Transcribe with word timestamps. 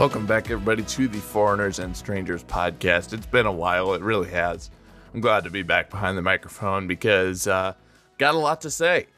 Welcome 0.00 0.24
back, 0.24 0.50
everybody, 0.50 0.82
to 0.82 1.08
the 1.08 1.18
Foreigners 1.18 1.78
and 1.78 1.94
Strangers 1.94 2.42
podcast. 2.42 3.12
It's 3.12 3.26
been 3.26 3.44
a 3.44 3.52
while, 3.52 3.92
it 3.92 4.00
really 4.00 4.30
has. 4.30 4.70
I'm 5.12 5.20
glad 5.20 5.44
to 5.44 5.50
be 5.50 5.60
back 5.60 5.90
behind 5.90 6.16
the 6.16 6.22
microphone 6.22 6.86
because 6.86 7.46
uh, 7.46 7.74
got 8.16 8.34
a 8.34 8.38
lot 8.38 8.62
to 8.62 8.70
say. 8.70 9.08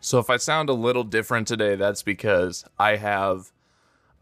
So 0.00 0.18
if 0.18 0.28
I 0.28 0.38
sound 0.38 0.68
a 0.68 0.72
little 0.72 1.04
different 1.04 1.46
today, 1.46 1.76
that's 1.76 2.02
because 2.02 2.64
I 2.76 2.96
have 2.96 3.52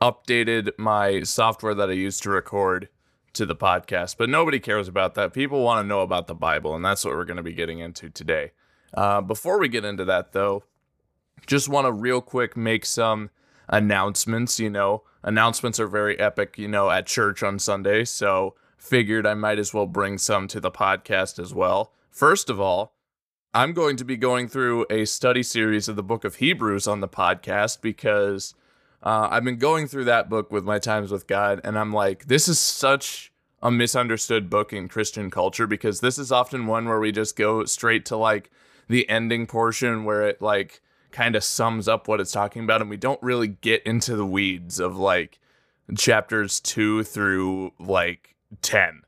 updated 0.02 0.72
my 0.76 1.22
software 1.22 1.72
that 1.72 1.88
I 1.88 1.94
use 1.94 2.20
to 2.20 2.28
record 2.28 2.90
to 3.32 3.46
the 3.46 3.56
podcast, 3.56 4.18
but 4.18 4.28
nobody 4.28 4.60
cares 4.60 4.88
about 4.88 5.14
that. 5.14 5.32
People 5.32 5.62
want 5.62 5.82
to 5.82 5.88
know 5.88 6.02
about 6.02 6.26
the 6.26 6.34
Bible, 6.34 6.76
and 6.76 6.84
that's 6.84 7.02
what 7.02 7.14
we're 7.14 7.24
going 7.24 7.38
to 7.38 7.42
be 7.42 7.54
getting 7.54 7.78
into 7.78 8.10
today. 8.10 8.52
Uh, 8.92 9.22
before 9.22 9.58
we 9.58 9.68
get 9.68 9.86
into 9.86 10.04
that, 10.04 10.32
though, 10.32 10.64
just 11.46 11.70
want 11.70 11.86
to 11.86 11.92
real 11.92 12.20
quick 12.20 12.58
make 12.58 12.84
some 12.84 13.30
announcements. 13.70 14.60
You 14.60 14.68
know, 14.68 15.02
announcements 15.22 15.80
are 15.80 15.86
very 15.86 16.18
epic, 16.18 16.58
you 16.58 16.68
know, 16.68 16.90
at 16.90 17.06
church 17.06 17.42
on 17.42 17.58
Sunday. 17.58 18.04
So 18.04 18.54
figured 18.76 19.26
I 19.26 19.34
might 19.34 19.58
as 19.58 19.74
well 19.74 19.86
bring 19.86 20.18
some 20.18 20.48
to 20.48 20.60
the 20.60 20.70
podcast 20.70 21.38
as 21.38 21.52
well. 21.54 21.92
First 22.10 22.48
of 22.50 22.60
all, 22.60 22.94
I'm 23.52 23.72
going 23.72 23.96
to 23.96 24.04
be 24.04 24.16
going 24.16 24.48
through 24.48 24.86
a 24.90 25.04
study 25.04 25.42
series 25.42 25.88
of 25.88 25.96
the 25.96 26.02
book 26.02 26.24
of 26.24 26.36
Hebrews 26.36 26.86
on 26.86 27.00
the 27.00 27.08
podcast 27.08 27.80
because 27.80 28.54
uh, 29.02 29.28
I've 29.30 29.44
been 29.44 29.58
going 29.58 29.86
through 29.86 30.04
that 30.04 30.28
book 30.28 30.52
with 30.52 30.64
my 30.64 30.78
times 30.78 31.10
with 31.10 31.26
God, 31.26 31.60
and 31.64 31.78
I'm 31.78 31.92
like, 31.92 32.26
this 32.26 32.48
is 32.48 32.58
such 32.58 33.32
a 33.62 33.70
misunderstood 33.70 34.48
book 34.48 34.72
in 34.72 34.88
Christian 34.88 35.30
culture 35.30 35.66
because 35.66 36.00
this 36.00 36.18
is 36.18 36.30
often 36.30 36.66
one 36.66 36.88
where 36.88 37.00
we 37.00 37.12
just 37.12 37.36
go 37.36 37.64
straight 37.64 38.06
to 38.06 38.16
like 38.16 38.50
the 38.88 39.08
ending 39.08 39.46
portion 39.46 40.04
where 40.04 40.22
it 40.22 40.40
like 40.40 40.80
kind 41.12 41.36
of 41.36 41.44
sums 41.44 41.88
up 41.88 42.08
what 42.08 42.20
it's 42.20 42.32
talking 42.32 42.64
about, 42.64 42.80
and 42.80 42.90
we 42.90 42.96
don't 42.96 43.22
really 43.22 43.48
get 43.48 43.82
into 43.84 44.16
the 44.16 44.26
weeds 44.26 44.80
of 44.80 44.96
like 44.96 45.38
chapters 45.96 46.60
two 46.60 47.02
through 47.02 47.72
like 47.78 48.36
10. 48.62 49.02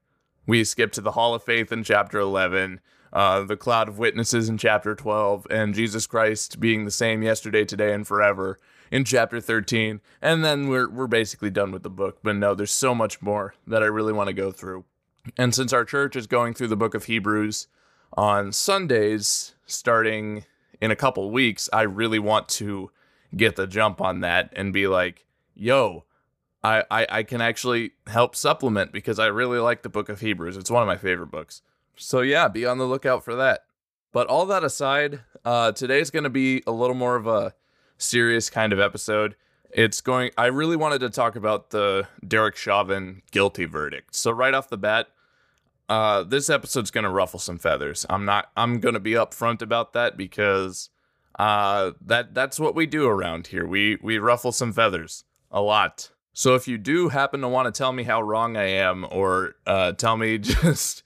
We 0.46 0.64
skip 0.64 0.92
to 0.92 1.00
the 1.00 1.12
Hall 1.12 1.34
of 1.34 1.42
Faith 1.42 1.72
in 1.72 1.84
chapter 1.84 2.18
11 2.18 2.80
uh, 3.12 3.42
the 3.42 3.56
cloud 3.56 3.88
of 3.88 3.98
witnesses 3.98 4.48
in 4.48 4.56
chapter 4.56 4.94
12, 4.94 5.46
and 5.50 5.74
Jesus 5.74 6.06
Christ 6.06 6.58
being 6.60 6.84
the 6.84 6.90
same 6.90 7.22
yesterday, 7.22 7.64
today, 7.64 7.92
and 7.92 8.06
forever 8.06 8.58
in 8.90 9.04
chapter 9.04 9.40
13. 9.40 10.00
And 10.22 10.42
then 10.42 10.68
we're, 10.68 10.88
we're 10.88 11.06
basically 11.06 11.50
done 11.50 11.72
with 11.72 11.82
the 11.82 11.90
book. 11.90 12.18
But 12.22 12.36
no, 12.36 12.54
there's 12.54 12.70
so 12.70 12.94
much 12.94 13.20
more 13.20 13.54
that 13.66 13.82
I 13.82 13.86
really 13.86 14.14
want 14.14 14.28
to 14.28 14.34
go 14.34 14.50
through. 14.50 14.84
And 15.36 15.54
since 15.54 15.72
our 15.72 15.84
church 15.84 16.16
is 16.16 16.26
going 16.26 16.54
through 16.54 16.68
the 16.68 16.76
book 16.76 16.94
of 16.94 17.04
Hebrews 17.04 17.68
on 18.14 18.50
Sundays, 18.50 19.54
starting 19.66 20.44
in 20.82 20.90
a 20.90 20.96
couple 20.96 21.30
weeks, 21.30 21.70
I 21.72 21.82
really 21.82 22.18
want 22.18 22.48
to 22.50 22.90
get 23.36 23.54
the 23.54 23.68
jump 23.68 24.00
on 24.00 24.20
that 24.20 24.52
and 24.54 24.72
be 24.72 24.88
like, 24.88 25.24
yo, 25.54 26.04
I, 26.64 26.82
I, 26.90 27.06
I 27.08 27.22
can 27.22 27.40
actually 27.40 27.92
help 28.08 28.34
supplement 28.34 28.90
because 28.92 29.20
I 29.20 29.26
really 29.26 29.60
like 29.60 29.84
the 29.84 29.88
book 29.88 30.08
of 30.08 30.20
Hebrews. 30.20 30.56
It's 30.56 30.72
one 30.72 30.82
of 30.82 30.88
my 30.88 30.96
favorite 30.96 31.30
books. 31.30 31.62
So 31.96 32.20
yeah, 32.20 32.48
be 32.48 32.66
on 32.66 32.78
the 32.78 32.84
lookout 32.84 33.24
for 33.24 33.36
that. 33.36 33.60
But 34.10 34.26
all 34.26 34.44
that 34.46 34.64
aside, 34.64 35.20
uh, 35.44 35.70
today's 35.70 36.10
going 36.10 36.24
to 36.24 36.30
be 36.30 36.64
a 36.66 36.72
little 36.72 36.96
more 36.96 37.14
of 37.14 37.28
a 37.28 37.54
serious 37.96 38.50
kind 38.50 38.72
of 38.72 38.80
episode. 38.80 39.36
It's 39.70 40.00
going. 40.00 40.32
I 40.36 40.46
really 40.46 40.76
wanted 40.76 40.98
to 40.98 41.10
talk 41.10 41.36
about 41.36 41.70
the 41.70 42.08
Derek 42.26 42.56
Chauvin 42.56 43.22
guilty 43.30 43.66
verdict. 43.66 44.16
So 44.16 44.32
right 44.32 44.52
off 44.52 44.68
the 44.68 44.76
bat, 44.76 45.08
uh, 45.92 46.22
this 46.22 46.48
episode's 46.48 46.90
to 47.04 47.10
ruffle 47.10 47.38
some 47.38 47.58
feathers. 47.58 48.06
I'm 48.08 48.24
not. 48.24 48.50
I'm 48.56 48.80
to 48.94 49.00
be 49.00 49.12
upfront 49.12 49.60
about 49.60 49.92
that 49.92 50.16
because 50.16 50.88
uh, 51.38 51.90
that 52.00 52.32
that's 52.32 52.58
what 52.58 52.74
we 52.74 52.86
do 52.86 53.06
around 53.06 53.48
here. 53.48 53.66
We 53.66 53.98
we 54.02 54.16
ruffle 54.16 54.52
some 54.52 54.72
feathers 54.72 55.24
a 55.50 55.60
lot. 55.60 56.10
So 56.32 56.54
if 56.54 56.66
you 56.66 56.78
do 56.78 57.10
happen 57.10 57.42
to 57.42 57.48
want 57.48 57.66
to 57.66 57.78
tell 57.78 57.92
me 57.92 58.04
how 58.04 58.22
wrong 58.22 58.56
I 58.56 58.68
am, 58.68 59.06
or 59.10 59.56
uh, 59.66 59.92
tell 59.92 60.16
me 60.16 60.38
just 60.38 61.02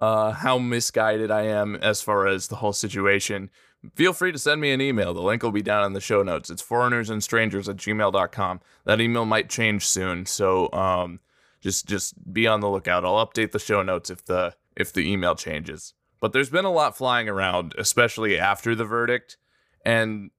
uh, 0.00 0.30
how 0.30 0.56
misguided 0.56 1.30
I 1.30 1.42
am 1.42 1.76
as 1.76 2.00
far 2.00 2.26
as 2.26 2.48
the 2.48 2.56
whole 2.56 2.72
situation, 2.72 3.50
feel 3.94 4.14
free 4.14 4.32
to 4.32 4.38
send 4.38 4.62
me 4.62 4.72
an 4.72 4.80
email. 4.80 5.12
The 5.12 5.20
link 5.20 5.42
will 5.42 5.52
be 5.52 5.60
down 5.60 5.84
in 5.84 5.92
the 5.92 6.00
show 6.00 6.22
notes. 6.22 6.48
It's 6.48 6.62
foreignersandstrangers 6.62 7.68
at 7.68 7.76
gmail.com. 7.76 8.60
That 8.86 9.02
email 9.02 9.26
might 9.26 9.50
change 9.50 9.86
soon, 9.86 10.24
so 10.24 10.72
um, 10.72 11.20
just 11.60 11.86
just 11.86 12.32
be 12.32 12.46
on 12.46 12.60
the 12.60 12.68
lookout. 12.68 13.04
I'll 13.04 13.24
update 13.24 13.52
the 13.52 13.58
show 13.58 13.82
notes 13.82 14.10
if 14.10 14.24
the 14.24 14.54
if 14.76 14.92
the 14.92 15.10
email 15.10 15.34
changes. 15.34 15.94
But 16.20 16.32
there's 16.32 16.50
been 16.50 16.64
a 16.64 16.72
lot 16.72 16.96
flying 16.96 17.28
around, 17.28 17.74
especially 17.78 18.38
after 18.38 18.74
the 18.74 18.84
verdict, 18.84 19.38
and 19.84 20.30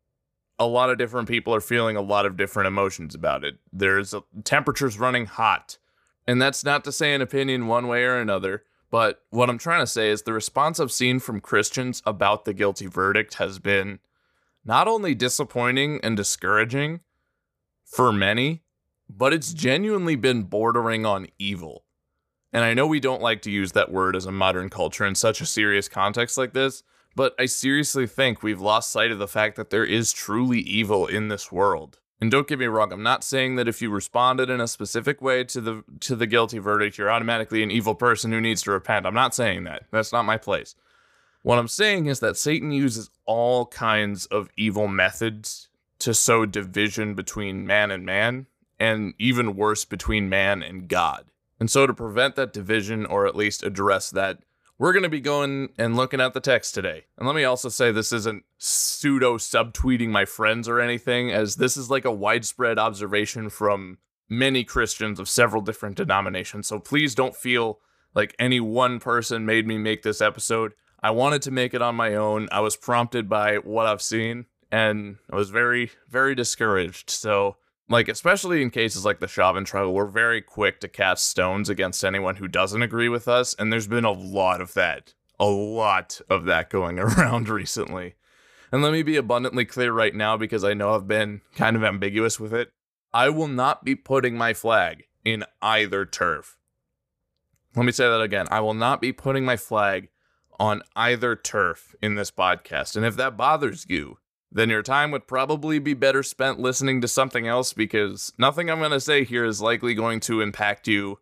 a 0.59 0.67
lot 0.67 0.91
of 0.91 0.97
different 0.99 1.27
people 1.27 1.55
are 1.55 1.61
feeling 1.61 1.95
a 1.95 2.01
lot 2.01 2.27
of 2.27 2.37
different 2.37 2.67
emotions 2.67 3.15
about 3.15 3.43
it. 3.43 3.57
There's 3.73 4.13
a, 4.13 4.23
temperatures 4.43 4.99
running 4.99 5.25
hot, 5.25 5.79
and 6.27 6.39
that's 6.39 6.63
not 6.63 6.83
to 6.83 6.91
say 6.91 7.15
an 7.15 7.21
opinion 7.21 7.67
one 7.67 7.87
way 7.87 8.03
or 8.03 8.17
another. 8.17 8.63
But 8.91 9.23
what 9.29 9.49
I'm 9.49 9.57
trying 9.57 9.81
to 9.81 9.87
say 9.87 10.09
is 10.09 10.21
the 10.21 10.33
response 10.33 10.79
I've 10.79 10.91
seen 10.91 11.19
from 11.19 11.39
Christians 11.39 12.03
about 12.05 12.45
the 12.45 12.53
guilty 12.53 12.87
verdict 12.87 13.35
has 13.35 13.57
been 13.57 13.99
not 14.65 14.87
only 14.87 15.15
disappointing 15.15 15.99
and 16.03 16.15
discouraging 16.15 16.99
for 17.85 18.11
many, 18.11 18.63
but 19.17 19.33
it's 19.33 19.53
genuinely 19.53 20.15
been 20.15 20.43
bordering 20.43 21.05
on 21.05 21.27
evil. 21.37 21.85
And 22.53 22.63
I 22.63 22.73
know 22.73 22.85
we 22.87 22.99
don't 22.99 23.21
like 23.21 23.41
to 23.43 23.51
use 23.51 23.71
that 23.71 23.91
word 23.91 24.15
as 24.15 24.25
a 24.25 24.31
modern 24.31 24.69
culture 24.69 25.05
in 25.05 25.15
such 25.15 25.41
a 25.41 25.45
serious 25.45 25.87
context 25.87 26.37
like 26.37 26.53
this, 26.53 26.83
but 27.15 27.33
I 27.39 27.45
seriously 27.45 28.07
think 28.07 28.43
we've 28.43 28.61
lost 28.61 28.91
sight 28.91 29.11
of 29.11 29.19
the 29.19 29.27
fact 29.27 29.55
that 29.55 29.69
there 29.69 29.85
is 29.85 30.11
truly 30.11 30.59
evil 30.59 31.07
in 31.07 31.27
this 31.27 31.51
world. 31.51 31.99
And 32.19 32.29
don't 32.29 32.47
get 32.47 32.59
me 32.59 32.67
wrong, 32.67 32.93
I'm 32.93 33.01
not 33.01 33.23
saying 33.23 33.55
that 33.55 33.67
if 33.67 33.81
you 33.81 33.89
responded 33.89 34.49
in 34.49 34.61
a 34.61 34.67
specific 34.67 35.21
way 35.21 35.43
to 35.45 35.59
the 35.59 35.83
to 36.01 36.15
the 36.15 36.27
guilty 36.27 36.59
verdict, 36.59 36.97
you're 36.97 37.09
automatically 37.09 37.63
an 37.63 37.71
evil 37.71 37.95
person 37.95 38.31
who 38.31 38.39
needs 38.39 38.61
to 38.63 38.71
repent. 38.71 39.07
I'm 39.07 39.15
not 39.15 39.33
saying 39.33 39.63
that. 39.63 39.85
That's 39.91 40.11
not 40.11 40.25
my 40.25 40.37
place. 40.37 40.75
What 41.41 41.57
I'm 41.57 41.67
saying 41.67 42.05
is 42.05 42.19
that 42.19 42.37
Satan 42.37 42.71
uses 42.71 43.09
all 43.25 43.65
kinds 43.65 44.27
of 44.27 44.49
evil 44.55 44.87
methods 44.87 45.69
to 45.99 46.13
sow 46.13 46.45
division 46.45 47.15
between 47.15 47.65
man 47.65 47.89
and 47.89 48.05
man, 48.05 48.45
and 48.81 49.13
even 49.19 49.55
worse, 49.55 49.85
between 49.85 50.27
man 50.27 50.63
and 50.63 50.89
God. 50.89 51.25
And 51.59 51.69
so, 51.69 51.85
to 51.85 51.93
prevent 51.93 52.35
that 52.35 52.51
division, 52.51 53.05
or 53.05 53.27
at 53.27 53.35
least 53.35 53.63
address 53.63 54.09
that 54.09 54.39
we're 54.79 54.93
going 54.93 55.03
to 55.03 55.09
be 55.09 55.21
going 55.21 55.69
and 55.77 55.95
looking 55.95 56.19
at 56.19 56.33
the 56.33 56.39
text 56.39 56.73
today. 56.73 57.05
And 57.15 57.27
let 57.27 57.35
me 57.35 57.43
also 57.43 57.69
say 57.69 57.91
this 57.91 58.11
isn't 58.11 58.43
pseudo 58.57 59.37
subtweeting 59.37 60.09
my 60.09 60.25
friends 60.25 60.67
or 60.67 60.79
anything, 60.79 61.31
as 61.31 61.57
this 61.57 61.77
is 61.77 61.91
like 61.91 62.03
a 62.03 62.11
widespread 62.11 62.79
observation 62.79 63.51
from 63.51 63.99
many 64.27 64.63
Christians 64.63 65.19
of 65.19 65.29
several 65.29 65.61
different 65.61 65.97
denominations. 65.97 66.65
So 66.65 66.79
please 66.79 67.13
don't 67.13 67.35
feel 67.35 67.79
like 68.15 68.35
any 68.39 68.59
one 68.59 68.99
person 68.99 69.45
made 69.45 69.67
me 69.67 69.77
make 69.77 70.01
this 70.01 70.19
episode. 70.19 70.73
I 71.03 71.11
wanted 71.11 71.43
to 71.43 71.51
make 71.51 71.75
it 71.75 71.83
on 71.83 71.93
my 71.93 72.15
own. 72.15 72.49
I 72.51 72.61
was 72.61 72.75
prompted 72.75 73.29
by 73.29 73.57
what 73.57 73.85
I've 73.85 74.01
seen 74.01 74.45
and 74.71 75.17
I 75.31 75.35
was 75.35 75.51
very, 75.51 75.91
very 76.09 76.33
discouraged. 76.33 77.11
So 77.11 77.57
like 77.91 78.07
especially 78.07 78.61
in 78.61 78.69
cases 78.69 79.05
like 79.05 79.19
the 79.19 79.27
Chauvin 79.27 79.65
trial, 79.65 79.93
we're 79.93 80.05
very 80.05 80.41
quick 80.41 80.79
to 80.79 80.87
cast 80.87 81.29
stones 81.29 81.69
against 81.69 82.03
anyone 82.03 82.37
who 82.37 82.47
doesn't 82.47 82.81
agree 82.81 83.09
with 83.09 83.27
us, 83.27 83.53
and 83.53 83.71
there's 83.71 83.87
been 83.87 84.05
a 84.05 84.11
lot 84.11 84.61
of 84.61 84.73
that, 84.73 85.13
a 85.39 85.45
lot 85.45 86.21
of 86.29 86.45
that 86.45 86.69
going 86.69 86.99
around 86.99 87.49
recently. 87.49 88.15
And 88.71 88.81
let 88.81 88.93
me 88.93 89.03
be 89.03 89.17
abundantly 89.17 89.65
clear 89.65 89.91
right 89.91 90.15
now 90.15 90.37
because 90.37 90.63
I 90.63 90.73
know 90.73 90.95
I've 90.95 91.07
been 91.07 91.41
kind 91.55 91.75
of 91.75 91.83
ambiguous 91.83 92.39
with 92.39 92.53
it. 92.53 92.71
I 93.13 93.29
will 93.29 93.49
not 93.49 93.83
be 93.83 93.95
putting 93.95 94.37
my 94.37 94.53
flag 94.53 95.03
in 95.25 95.43
either 95.61 96.05
turf. 96.05 96.57
Let 97.75 97.85
me 97.85 97.91
say 97.91 98.05
that 98.05 98.21
again. 98.21 98.47
I 98.49 98.61
will 98.61 98.73
not 98.73 99.01
be 99.01 99.11
putting 99.11 99.43
my 99.43 99.57
flag 99.57 100.09
on 100.59 100.83
either 100.95 101.35
turf 101.35 101.95
in 102.01 102.15
this 102.15 102.31
podcast. 102.31 102.95
And 102.95 103.05
if 103.05 103.17
that 103.17 103.35
bothers 103.35 103.85
you, 103.89 104.19
then 104.51 104.69
your 104.69 104.83
time 104.83 105.11
would 105.11 105.27
probably 105.27 105.79
be 105.79 105.93
better 105.93 106.23
spent 106.23 106.59
listening 106.59 106.99
to 107.01 107.07
something 107.07 107.47
else 107.47 107.71
because 107.71 108.33
nothing 108.37 108.69
I'm 108.69 108.79
going 108.79 108.91
to 108.91 108.99
say 108.99 109.23
here 109.23 109.45
is 109.45 109.61
likely 109.61 109.93
going 109.93 110.19
to 110.21 110.41
impact 110.41 110.87
you 110.87 111.19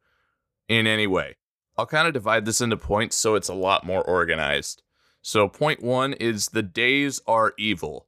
in 0.67 0.87
any 0.87 1.05
way. 1.05 1.35
I'll 1.77 1.85
kind 1.85 2.07
of 2.07 2.13
divide 2.13 2.45
this 2.45 2.59
into 2.59 2.75
points 2.75 3.15
so 3.15 3.35
it's 3.35 3.47
a 3.47 3.53
lot 3.53 3.85
more 3.85 4.03
organized. 4.03 4.81
So, 5.21 5.47
point 5.47 5.83
one 5.83 6.13
is 6.13 6.47
the 6.47 6.63
days 6.63 7.21
are 7.27 7.53
evil. 7.57 8.07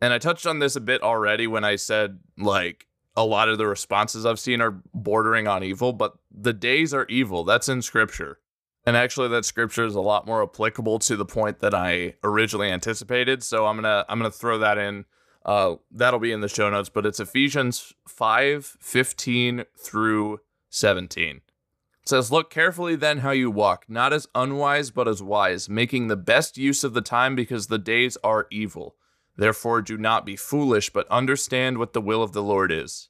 And 0.00 0.12
I 0.12 0.18
touched 0.18 0.46
on 0.46 0.58
this 0.58 0.76
a 0.76 0.80
bit 0.80 1.02
already 1.02 1.46
when 1.46 1.64
I 1.64 1.76
said, 1.76 2.18
like, 2.36 2.86
a 3.16 3.24
lot 3.24 3.48
of 3.48 3.56
the 3.56 3.66
responses 3.66 4.26
I've 4.26 4.38
seen 4.38 4.60
are 4.60 4.82
bordering 4.92 5.48
on 5.48 5.62
evil, 5.62 5.92
but 5.92 6.14
the 6.30 6.52
days 6.52 6.92
are 6.92 7.06
evil. 7.08 7.44
That's 7.44 7.68
in 7.68 7.80
scripture. 7.82 8.40
And 8.86 8.96
actually, 8.96 9.28
that 9.28 9.44
scripture 9.44 9.84
is 9.84 9.96
a 9.96 10.00
lot 10.00 10.26
more 10.26 10.44
applicable 10.44 11.00
to 11.00 11.16
the 11.16 11.24
point 11.24 11.58
that 11.58 11.74
I 11.74 12.14
originally 12.22 12.70
anticipated. 12.70 13.42
So 13.42 13.66
I'm 13.66 13.76
gonna 13.76 14.04
I'm 14.08 14.18
gonna 14.18 14.30
throw 14.30 14.58
that 14.58 14.78
in. 14.78 15.04
Uh, 15.44 15.76
that'll 15.90 16.20
be 16.20 16.32
in 16.32 16.40
the 16.40 16.48
show 16.48 16.70
notes, 16.70 16.88
but 16.88 17.06
it's 17.06 17.20
Ephesians 17.20 17.94
5, 18.08 18.78
15 18.80 19.64
through 19.78 20.40
17. 20.70 21.36
It 21.36 22.08
says, 22.08 22.32
Look 22.32 22.50
carefully 22.50 22.96
then 22.96 23.18
how 23.18 23.30
you 23.30 23.50
walk, 23.50 23.84
not 23.88 24.12
as 24.12 24.26
unwise, 24.34 24.90
but 24.90 25.06
as 25.06 25.22
wise, 25.22 25.68
making 25.68 26.08
the 26.08 26.16
best 26.16 26.58
use 26.58 26.82
of 26.82 26.94
the 26.94 27.00
time 27.00 27.36
because 27.36 27.68
the 27.68 27.78
days 27.78 28.16
are 28.24 28.48
evil. 28.50 28.96
Therefore, 29.36 29.82
do 29.82 29.96
not 29.96 30.26
be 30.26 30.34
foolish, 30.34 30.90
but 30.90 31.08
understand 31.08 31.78
what 31.78 31.92
the 31.92 32.00
will 32.00 32.22
of 32.24 32.32
the 32.32 32.42
Lord 32.42 32.72
is. 32.72 33.08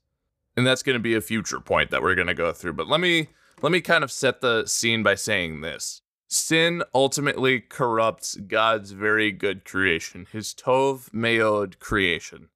And 0.57 0.67
that's 0.67 0.83
going 0.83 0.95
to 0.95 1.01
be 1.01 1.15
a 1.15 1.21
future 1.23 1.61
point 1.61 1.91
that 1.91 2.03
we're 2.03 2.15
going 2.15 2.27
to 2.27 2.35
go 2.35 2.53
through. 2.53 2.75
But 2.75 2.89
let 2.89 3.01
me 3.01 3.29
let 3.63 3.73
me 3.73 3.81
kind 3.81 4.05
of 4.05 4.11
set 4.11 4.41
the 4.41 4.67
scene 4.67 5.03
by 5.03 5.15
saying 5.15 5.61
this. 5.61 6.03
Sin 6.29 6.83
ultimately 6.95 7.61
corrupts 7.61 8.37
God's 8.37 8.91
very 8.91 9.31
good 9.31 9.65
creation, 9.65 10.27
his 10.31 10.53
Tov 10.53 11.09
Meod 11.11 11.79
creation. 11.79 12.49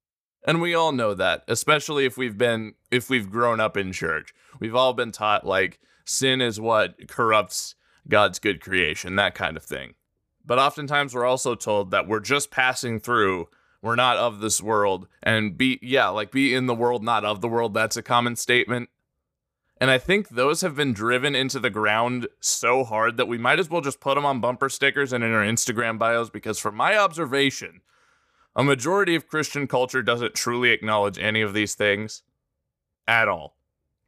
And 0.45 0.61
we 0.61 0.73
all 0.73 0.91
know 0.91 1.13
that, 1.13 1.43
especially 1.47 2.05
if 2.05 2.17
we've 2.17 2.37
been 2.37 2.73
if 2.89 3.09
we've 3.09 3.31
grown 3.31 3.59
up 3.59 3.77
in 3.77 3.91
church. 3.91 4.33
We've 4.59 4.75
all 4.75 4.93
been 4.93 5.11
taught 5.11 5.45
like 5.45 5.79
sin 6.03 6.41
is 6.41 6.59
what 6.59 7.07
corrupts 7.07 7.75
God's 8.07 8.39
good 8.39 8.61
creation, 8.61 9.15
that 9.15 9.35
kind 9.35 9.55
of 9.55 9.63
thing. 9.63 9.93
But 10.45 10.59
oftentimes 10.59 11.13
we're 11.13 11.25
also 11.25 11.55
told 11.55 11.91
that 11.91 12.07
we're 12.07 12.19
just 12.19 12.51
passing 12.51 12.99
through, 12.99 13.47
we're 13.81 13.95
not 13.95 14.17
of 14.17 14.39
this 14.39 14.61
world, 14.61 15.07
and 15.21 15.57
be 15.57 15.79
yeah, 15.81 16.09
like 16.09 16.31
be 16.31 16.53
in 16.53 16.65
the 16.65 16.75
world, 16.75 17.03
not 17.03 17.23
of 17.23 17.41
the 17.41 17.47
world. 17.47 17.73
That's 17.73 17.97
a 17.97 18.03
common 18.03 18.35
statement. 18.35 18.89
And 19.81 19.89
I 19.89 19.97
think 19.97 20.29
those 20.29 20.61
have 20.61 20.75
been 20.75 20.93
driven 20.93 21.33
into 21.33 21.59
the 21.59 21.71
ground 21.71 22.27
so 22.39 22.83
hard 22.83 23.17
that 23.17 23.27
we 23.27 23.39
might 23.39 23.57
as 23.57 23.67
well 23.67 23.81
just 23.81 23.99
put 23.99 24.13
them 24.13 24.27
on 24.27 24.39
bumper 24.39 24.69
stickers 24.69 25.11
and 25.11 25.23
in 25.23 25.33
our 25.33 25.43
Instagram 25.43 25.97
bios 25.97 26.29
because, 26.29 26.59
from 26.59 26.75
my 26.75 26.95
observation, 26.95 27.81
a 28.55 28.63
majority 28.63 29.15
of 29.15 29.27
Christian 29.27 29.65
culture 29.65 30.03
doesn't 30.03 30.35
truly 30.35 30.69
acknowledge 30.69 31.17
any 31.17 31.41
of 31.41 31.55
these 31.55 31.73
things 31.73 32.21
at 33.07 33.27
all. 33.27 33.57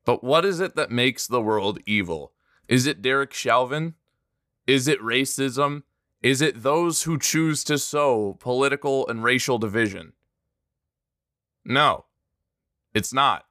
But 0.06 0.24
what 0.24 0.46
is 0.46 0.60
it 0.60 0.76
that 0.76 0.92
makes 0.92 1.26
the 1.26 1.42
world 1.42 1.80
evil? 1.88 2.34
Is 2.68 2.86
it 2.86 3.02
Derek 3.02 3.34
Chauvin? 3.34 3.96
Is 4.68 4.88
it 4.88 5.02
racism? 5.02 5.82
Is 6.22 6.40
it 6.40 6.62
those 6.62 7.04
who 7.04 7.18
choose 7.18 7.64
to 7.64 7.80
sow 7.80 8.38
political 8.40 9.08
and 9.08 9.24
racial 9.24 9.58
division? 9.58 10.14
No, 11.66 12.06
it's 12.94 13.12
not. 13.12 13.46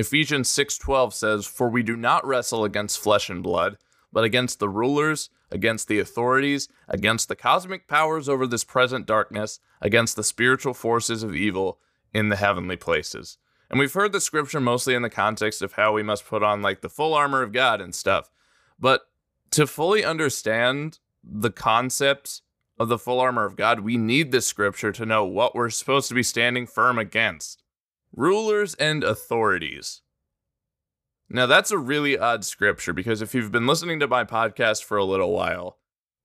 Ephesians 0.00 0.48
6:12 0.48 1.12
says, 1.12 1.46
"For 1.46 1.68
we 1.68 1.82
do 1.82 1.94
not 1.94 2.26
wrestle 2.26 2.64
against 2.64 2.98
flesh 2.98 3.28
and 3.28 3.42
blood, 3.42 3.76
but 4.10 4.24
against 4.24 4.58
the 4.58 4.68
rulers, 4.68 5.28
against 5.50 5.88
the 5.88 5.98
authorities, 5.98 6.68
against 6.88 7.28
the 7.28 7.36
cosmic 7.36 7.86
powers 7.86 8.26
over 8.26 8.46
this 8.46 8.64
present 8.64 9.04
darkness, 9.04 9.60
against 9.82 10.16
the 10.16 10.24
spiritual 10.24 10.72
forces 10.72 11.22
of 11.22 11.36
evil 11.36 11.78
in 12.14 12.30
the 12.30 12.36
heavenly 12.36 12.76
places." 12.76 13.36
And 13.68 13.78
we've 13.78 13.92
heard 13.92 14.12
the 14.12 14.22
scripture 14.22 14.58
mostly 14.58 14.94
in 14.94 15.02
the 15.02 15.10
context 15.10 15.60
of 15.60 15.74
how 15.74 15.92
we 15.92 16.02
must 16.02 16.26
put 16.26 16.42
on 16.42 16.62
like 16.62 16.80
the 16.80 16.88
full 16.88 17.12
armor 17.12 17.42
of 17.42 17.52
God 17.52 17.82
and 17.82 17.94
stuff. 17.94 18.30
But 18.78 19.02
to 19.50 19.66
fully 19.66 20.02
understand 20.02 20.98
the 21.22 21.50
concepts 21.50 22.40
of 22.78 22.88
the 22.88 22.98
full 22.98 23.20
armor 23.20 23.44
of 23.44 23.54
God, 23.54 23.80
we 23.80 23.98
need 23.98 24.32
this 24.32 24.46
scripture 24.46 24.92
to 24.92 25.04
know 25.04 25.26
what 25.26 25.54
we're 25.54 25.68
supposed 25.68 26.08
to 26.08 26.14
be 26.14 26.22
standing 26.22 26.66
firm 26.66 26.98
against. 26.98 27.62
Rulers 28.14 28.74
and 28.74 29.04
authorities. 29.04 30.02
Now, 31.28 31.46
that's 31.46 31.70
a 31.70 31.78
really 31.78 32.18
odd 32.18 32.44
scripture 32.44 32.92
because 32.92 33.22
if 33.22 33.34
you've 33.34 33.52
been 33.52 33.66
listening 33.66 34.00
to 34.00 34.08
my 34.08 34.24
podcast 34.24 34.82
for 34.82 34.96
a 34.96 35.04
little 35.04 35.32
while, 35.32 35.78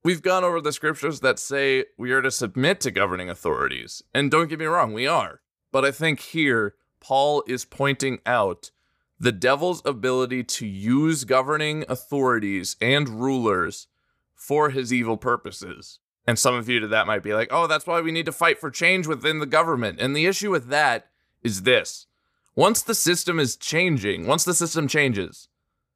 we've 0.04 0.24
gone 0.24 0.44
over 0.44 0.60
the 0.60 0.74
scriptures 0.74 1.20
that 1.20 1.38
say 1.38 1.86
we 1.98 2.12
are 2.12 2.24
to 2.24 2.32
submit 2.32 2.82
to 2.82 2.92
governing 2.92 3.30
authorities. 3.30 4.02
And 4.16 4.32
don't 4.32 4.48
get 4.48 4.60
me 4.60 4.66
wrong, 4.66 4.94
we 4.94 5.06
are. 5.06 5.42
But 5.72 5.86
I 5.86 5.92
think 5.92 6.20
here, 6.22 6.74
Paul 7.00 7.44
is 7.48 7.66
pointing 7.66 8.20
out 8.26 8.72
the 9.20 9.32
devil's 9.32 9.84
ability 9.86 10.44
to 10.44 10.66
use 10.66 11.24
governing 11.24 11.86
authorities 11.88 12.76
and 12.82 13.08
rulers 13.08 13.88
for 14.34 14.72
his 14.72 14.92
evil 14.92 15.18
purposes. 15.18 16.00
And 16.28 16.40
some 16.40 16.56
of 16.56 16.68
you 16.68 16.80
to 16.80 16.88
that 16.88 17.06
might 17.06 17.22
be 17.22 17.36
like, 17.36 17.50
oh, 17.52 17.68
that's 17.68 17.86
why 17.86 18.02
we 18.02 18.12
need 18.12 18.26
to 18.26 18.32
fight 18.32 18.60
for 18.60 18.72
change 18.72 19.06
within 19.06 19.38
the 19.38 19.46
government. 19.46 20.00
And 20.00 20.16
the 20.16 20.26
issue 20.26 20.50
with 20.50 20.68
that 20.70 21.10
is 21.46 21.62
this 21.62 22.08
once 22.56 22.82
the 22.82 22.96
system 22.96 23.40
is 23.40 23.56
changing, 23.56 24.26
once 24.26 24.44
the 24.44 24.54
system 24.54 24.88
changes, 24.88 25.48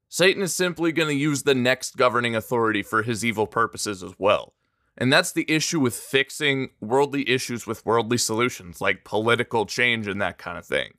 Satan 0.07 0.41
is 0.41 0.53
simply 0.53 0.91
going 0.91 1.09
to 1.09 1.15
use 1.15 1.43
the 1.43 1.55
next 1.55 1.97
governing 1.97 2.35
authority 2.35 2.83
for 2.83 3.03
his 3.03 3.23
evil 3.23 3.47
purposes 3.47 4.03
as 4.03 4.13
well. 4.17 4.53
And 4.97 5.13
that's 5.13 5.31
the 5.31 5.49
issue 5.49 5.79
with 5.79 5.95
fixing 5.95 6.71
worldly 6.81 7.29
issues 7.29 7.65
with 7.65 7.85
worldly 7.85 8.17
solutions, 8.17 8.81
like 8.81 9.05
political 9.05 9.65
change 9.65 10.07
and 10.07 10.21
that 10.21 10.37
kind 10.37 10.57
of 10.57 10.65
thing. 10.65 10.91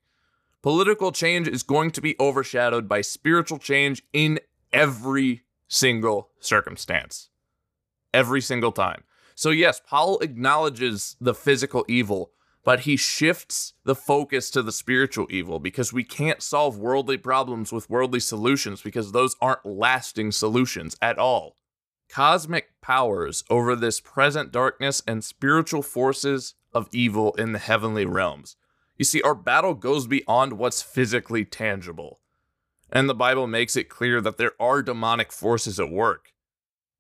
Political 0.62 1.12
change 1.12 1.48
is 1.48 1.62
going 1.62 1.90
to 1.90 2.00
be 2.00 2.16
overshadowed 2.18 2.88
by 2.88 3.02
spiritual 3.02 3.58
change 3.58 4.02
in 4.12 4.40
every 4.72 5.42
single 5.68 6.30
circumstance. 6.40 7.28
Every 8.14 8.40
single 8.40 8.72
time. 8.72 9.02
So, 9.34 9.50
yes, 9.50 9.80
Paul 9.86 10.18
acknowledges 10.20 11.16
the 11.20 11.34
physical 11.34 11.84
evil, 11.88 12.30
but 12.64 12.80
he 12.80 12.96
shifts 12.96 13.72
the 13.84 13.94
focus 13.94 14.50
to 14.50 14.62
the 14.62 14.72
spiritual 14.72 15.26
evil 15.30 15.58
because 15.58 15.92
we 15.92 16.04
can't 16.04 16.42
solve 16.42 16.78
worldly 16.78 17.16
problems 17.16 17.72
with 17.72 17.88
worldly 17.88 18.20
solutions 18.20 18.82
because 18.82 19.12
those 19.12 19.36
aren't 19.40 19.64
lasting 19.64 20.32
solutions 20.32 20.96
at 21.00 21.18
all. 21.18 21.56
Cosmic 22.10 22.80
powers 22.82 23.44
over 23.48 23.74
this 23.74 24.00
present 24.00 24.52
darkness 24.52 25.02
and 25.06 25.24
spiritual 25.24 25.82
forces 25.82 26.54
of 26.72 26.88
evil 26.92 27.32
in 27.34 27.52
the 27.52 27.58
heavenly 27.58 28.04
realms. 28.04 28.56
You 28.98 29.04
see, 29.04 29.22
our 29.22 29.34
battle 29.34 29.74
goes 29.74 30.06
beyond 30.06 30.54
what's 30.54 30.82
physically 30.82 31.44
tangible. 31.44 32.20
And 32.92 33.08
the 33.08 33.14
Bible 33.14 33.46
makes 33.46 33.76
it 33.76 33.88
clear 33.88 34.20
that 34.20 34.36
there 34.36 34.52
are 34.60 34.82
demonic 34.82 35.32
forces 35.32 35.80
at 35.80 35.90
work 35.90 36.32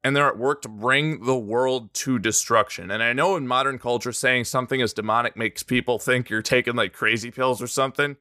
and 0.02 0.16
they're 0.16 0.28
at 0.28 0.38
work 0.38 0.62
to 0.62 0.68
bring 0.68 1.24
the 1.24 1.38
world 1.38 1.92
to 1.92 2.18
destruction. 2.18 2.90
And 2.90 3.02
I 3.02 3.12
know 3.12 3.36
in 3.36 3.46
modern 3.46 3.78
culture, 3.78 4.12
saying 4.12 4.44
something 4.44 4.80
is 4.80 4.92
demonic 4.92 5.36
makes 5.36 5.62
people 5.62 5.98
think 5.98 6.30
you're 6.30 6.42
taking 6.42 6.74
like 6.74 6.92
crazy 6.92 7.30
pills 7.30 7.60
or 7.60 7.66
something. 7.66 8.16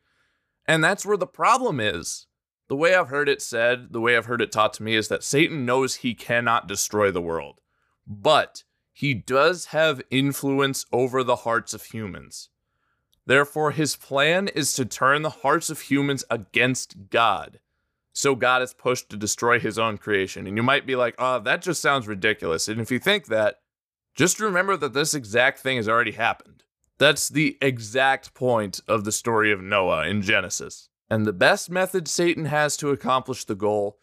And 0.66 0.84
that's 0.84 1.06
where 1.06 1.18
the 1.18 1.28
problem 1.28 1.80
is. 1.80 2.28
The 2.68 2.76
way 2.76 2.94
I've 2.94 3.10
heard 3.10 3.30
it 3.30 3.42
said, 3.42 3.92
the 3.92 4.02
way 4.02 4.16
I've 4.16 4.28
heard 4.28 4.42
it 4.42 4.52
taught 4.52 4.74
to 4.74 4.84
me 4.84 4.96
is 4.96 5.08
that 5.08 5.24
Satan 5.24 5.66
knows 5.66 5.96
he 5.96 6.14
cannot 6.14 6.68
destroy 6.68 7.10
the 7.10 7.22
world, 7.22 7.62
but 8.06 8.64
he 8.92 9.14
does 9.16 9.68
have 9.68 10.02
influence 10.12 10.86
over 10.92 11.24
the 11.24 11.38
hearts 11.38 11.74
of 11.74 11.86
humans. 11.86 12.50
Therefore, 13.26 13.72
his 13.72 13.96
plan 13.96 14.50
is 14.50 14.74
to 14.74 14.86
turn 14.86 15.24
the 15.24 15.30
hearts 15.30 15.70
of 15.70 15.82
humans 15.82 16.24
against 16.30 17.10
God 17.10 17.60
so 18.14 18.36
God 18.36 18.62
is 18.62 18.74
pushed 18.74 19.10
to 19.10 19.18
destroy 19.18 19.60
his 19.60 19.80
own 19.80 19.98
creation. 19.98 20.48
And 20.48 20.58
you 20.58 20.64
might 20.64 20.86
be 20.86 20.96
like, 20.96 21.16
oh, 21.18 21.40
that 21.40 21.62
just 21.62 21.82
sounds 21.82 22.08
ridiculous. 22.08 22.68
And 22.68 22.82
if 22.82 22.92
you 22.92 23.00
think 23.00 23.28
that, 23.28 23.60
just 24.16 24.40
remember 24.40 24.76
that 24.78 24.94
this 24.94 25.14
exact 25.14 25.60
thing 25.60 25.78
has 25.78 25.88
already 25.88 26.12
happened. 26.12 26.64
That's 26.98 27.30
the 27.30 27.58
exact 27.62 28.34
point 28.34 28.82
of 28.88 29.06
the 29.06 29.12
story 29.12 29.52
of 29.52 29.62
Noah 29.62 30.06
in 30.08 30.22
Genesis. 30.22 30.90
And 31.10 31.26
the 31.26 31.34
best 31.34 31.70
method 31.70 32.08
Satan 32.08 32.46
has 32.46 32.76
to 32.78 32.90
accomplish 32.90 33.46
the 33.46 33.56
goal 33.56 33.98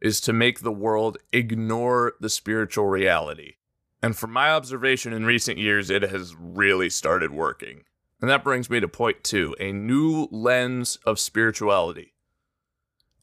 is 0.00 0.20
to 0.20 0.32
make 0.32 0.60
the 0.60 0.72
world 0.72 1.16
ignore 1.32 2.14
the 2.20 2.28
spiritual 2.28 2.86
reality. 2.86 3.54
And 4.02 4.16
from 4.16 4.32
my 4.32 4.50
observation 4.50 5.12
in 5.12 5.24
recent 5.24 5.58
years, 5.58 5.88
it 5.88 6.02
has 6.02 6.34
really 6.36 6.90
started 6.90 7.30
working. 7.30 7.84
And 8.20 8.28
that 8.28 8.44
brings 8.44 8.68
me 8.68 8.80
to 8.80 8.88
point 8.88 9.24
two 9.24 9.56
a 9.58 9.72
new 9.72 10.28
lens 10.30 10.98
of 11.06 11.18
spirituality. 11.18 12.11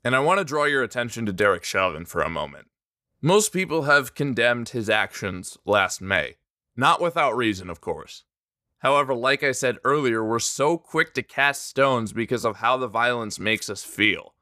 And 0.04 0.16
I 0.16 0.20
want 0.20 0.40
to 0.40 0.46
draw 0.46 0.64
your 0.64 0.84
attention 0.84 1.26
to 1.26 1.34
Derek 1.34 1.64
Chauvin 1.64 2.06
for 2.06 2.22
a 2.22 2.30
moment. 2.30 2.68
Most 3.22 3.52
people 3.52 3.84
have 3.84 4.16
condemned 4.16 4.70
his 4.70 4.90
actions 4.90 5.58
last 5.66 6.02
May. 6.02 6.36
Not 6.78 7.02
without 7.02 7.36
reason, 7.36 7.70
of 7.70 7.82
course. 7.82 8.24
However, 8.80 9.14
like 9.14 9.44
I 9.44 9.52
said 9.52 9.78
earlier, 9.84 10.24
we're 10.24 10.40
so 10.40 10.78
quick 10.78 11.14
to 11.16 11.24
cast 11.24 11.68
stones 11.68 12.14
because 12.14 12.46
of 12.46 12.58
how 12.58 12.78
the 12.78 12.88
violence 12.88 13.38
makes 13.38 13.70
us 13.70 13.84
feel. 13.84 14.36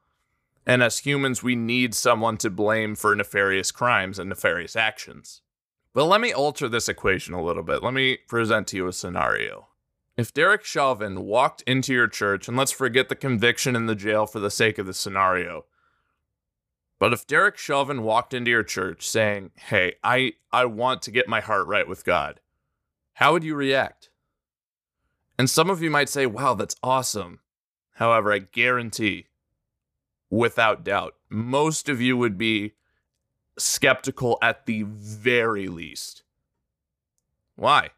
And 0.64 0.82
as 0.82 0.98
humans, 0.98 1.42
we 1.42 1.56
need 1.56 1.94
someone 1.94 2.36
to 2.38 2.50
blame 2.50 2.94
for 2.94 3.16
nefarious 3.16 3.72
crimes 3.72 4.18
and 4.18 4.28
nefarious 4.28 4.76
actions. 4.76 5.40
But 5.94 6.04
let 6.04 6.20
me 6.20 6.32
alter 6.32 6.68
this 6.68 6.88
equation 6.88 7.34
a 7.34 7.42
little 7.42 7.64
bit. 7.64 7.82
Let 7.82 7.94
me 7.94 8.18
present 8.28 8.68
to 8.68 8.76
you 8.76 8.86
a 8.86 8.92
scenario. 8.92 9.67
If 10.18 10.34
Derek 10.34 10.64
Chauvin 10.64 11.24
walked 11.26 11.62
into 11.62 11.92
your 11.92 12.08
church, 12.08 12.48
and 12.48 12.56
let's 12.56 12.72
forget 12.72 13.08
the 13.08 13.14
conviction 13.14 13.76
in 13.76 13.86
the 13.86 13.94
jail 13.94 14.26
for 14.26 14.40
the 14.40 14.50
sake 14.50 14.76
of 14.76 14.84
the 14.84 14.92
scenario, 14.92 15.64
but 16.98 17.12
if 17.12 17.24
Derek 17.24 17.56
Chauvin 17.56 18.02
walked 18.02 18.34
into 18.34 18.50
your 18.50 18.64
church 18.64 19.08
saying, 19.08 19.52
Hey, 19.54 19.94
I, 20.02 20.32
I 20.52 20.64
want 20.64 21.02
to 21.02 21.12
get 21.12 21.28
my 21.28 21.40
heart 21.40 21.68
right 21.68 21.86
with 21.86 22.04
God, 22.04 22.40
how 23.14 23.32
would 23.32 23.44
you 23.44 23.54
react? 23.54 24.10
And 25.38 25.48
some 25.48 25.70
of 25.70 25.80
you 25.80 25.88
might 25.88 26.08
say, 26.08 26.26
Wow, 26.26 26.54
that's 26.54 26.74
awesome. 26.82 27.38
However, 27.92 28.32
I 28.32 28.40
guarantee, 28.40 29.26
without 30.30 30.82
doubt, 30.82 31.14
most 31.28 31.88
of 31.88 32.00
you 32.00 32.16
would 32.16 32.36
be 32.36 32.72
skeptical 33.56 34.36
at 34.42 34.66
the 34.66 34.82
very 34.82 35.68
least. 35.68 36.24
Why? 37.54 37.90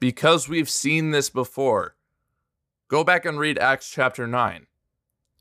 Because 0.00 0.48
we've 0.48 0.70
seen 0.70 1.10
this 1.10 1.30
before. 1.30 1.94
Go 2.88 3.04
back 3.04 3.24
and 3.24 3.38
read 3.38 3.58
Acts 3.58 3.90
chapter 3.90 4.26
9. 4.26 4.66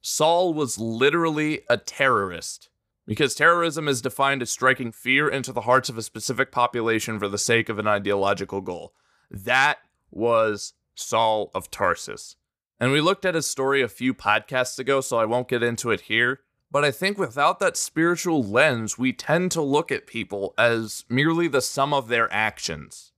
Saul 0.01 0.53
was 0.53 0.77
literally 0.77 1.61
a 1.69 1.77
terrorist 1.77 2.69
because 3.07 3.33
terrorism 3.33 3.87
is 3.87 4.03
defined 4.03 4.41
as 4.41 4.51
striking 4.51 4.91
fear 4.91 5.27
into 5.27 5.51
the 5.51 5.61
hearts 5.61 5.89
of 5.89 5.97
a 5.97 6.03
specific 6.03 6.51
population 6.51 7.17
for 7.17 7.27
the 7.27 7.39
sake 7.39 7.69
of 7.69 7.79
an 7.79 7.87
ideological 7.87 8.61
goal. 8.61 8.93
That 9.31 9.79
was 10.11 10.73
Saul 10.93 11.49
of 11.55 11.71
Tarsus. 11.71 12.35
And 12.79 12.91
we 12.91 13.01
looked 13.01 13.25
at 13.25 13.35
his 13.35 13.47
story 13.47 13.81
a 13.81 13.87
few 13.87 14.13
podcasts 14.13 14.77
ago, 14.77 15.01
so 15.01 15.17
I 15.17 15.25
won't 15.25 15.47
get 15.47 15.63
into 15.63 15.89
it 15.91 16.01
here. 16.01 16.41
But 16.71 16.85
I 16.85 16.91
think 16.91 17.17
without 17.17 17.59
that 17.59 17.77
spiritual 17.77 18.43
lens, 18.43 18.97
we 18.97 19.11
tend 19.11 19.51
to 19.53 19.61
look 19.61 19.91
at 19.91 20.05
people 20.05 20.53
as 20.57 21.03
merely 21.09 21.47
the 21.47 21.61
sum 21.61 21.93
of 21.93 22.09
their 22.09 22.31
actions. 22.31 23.11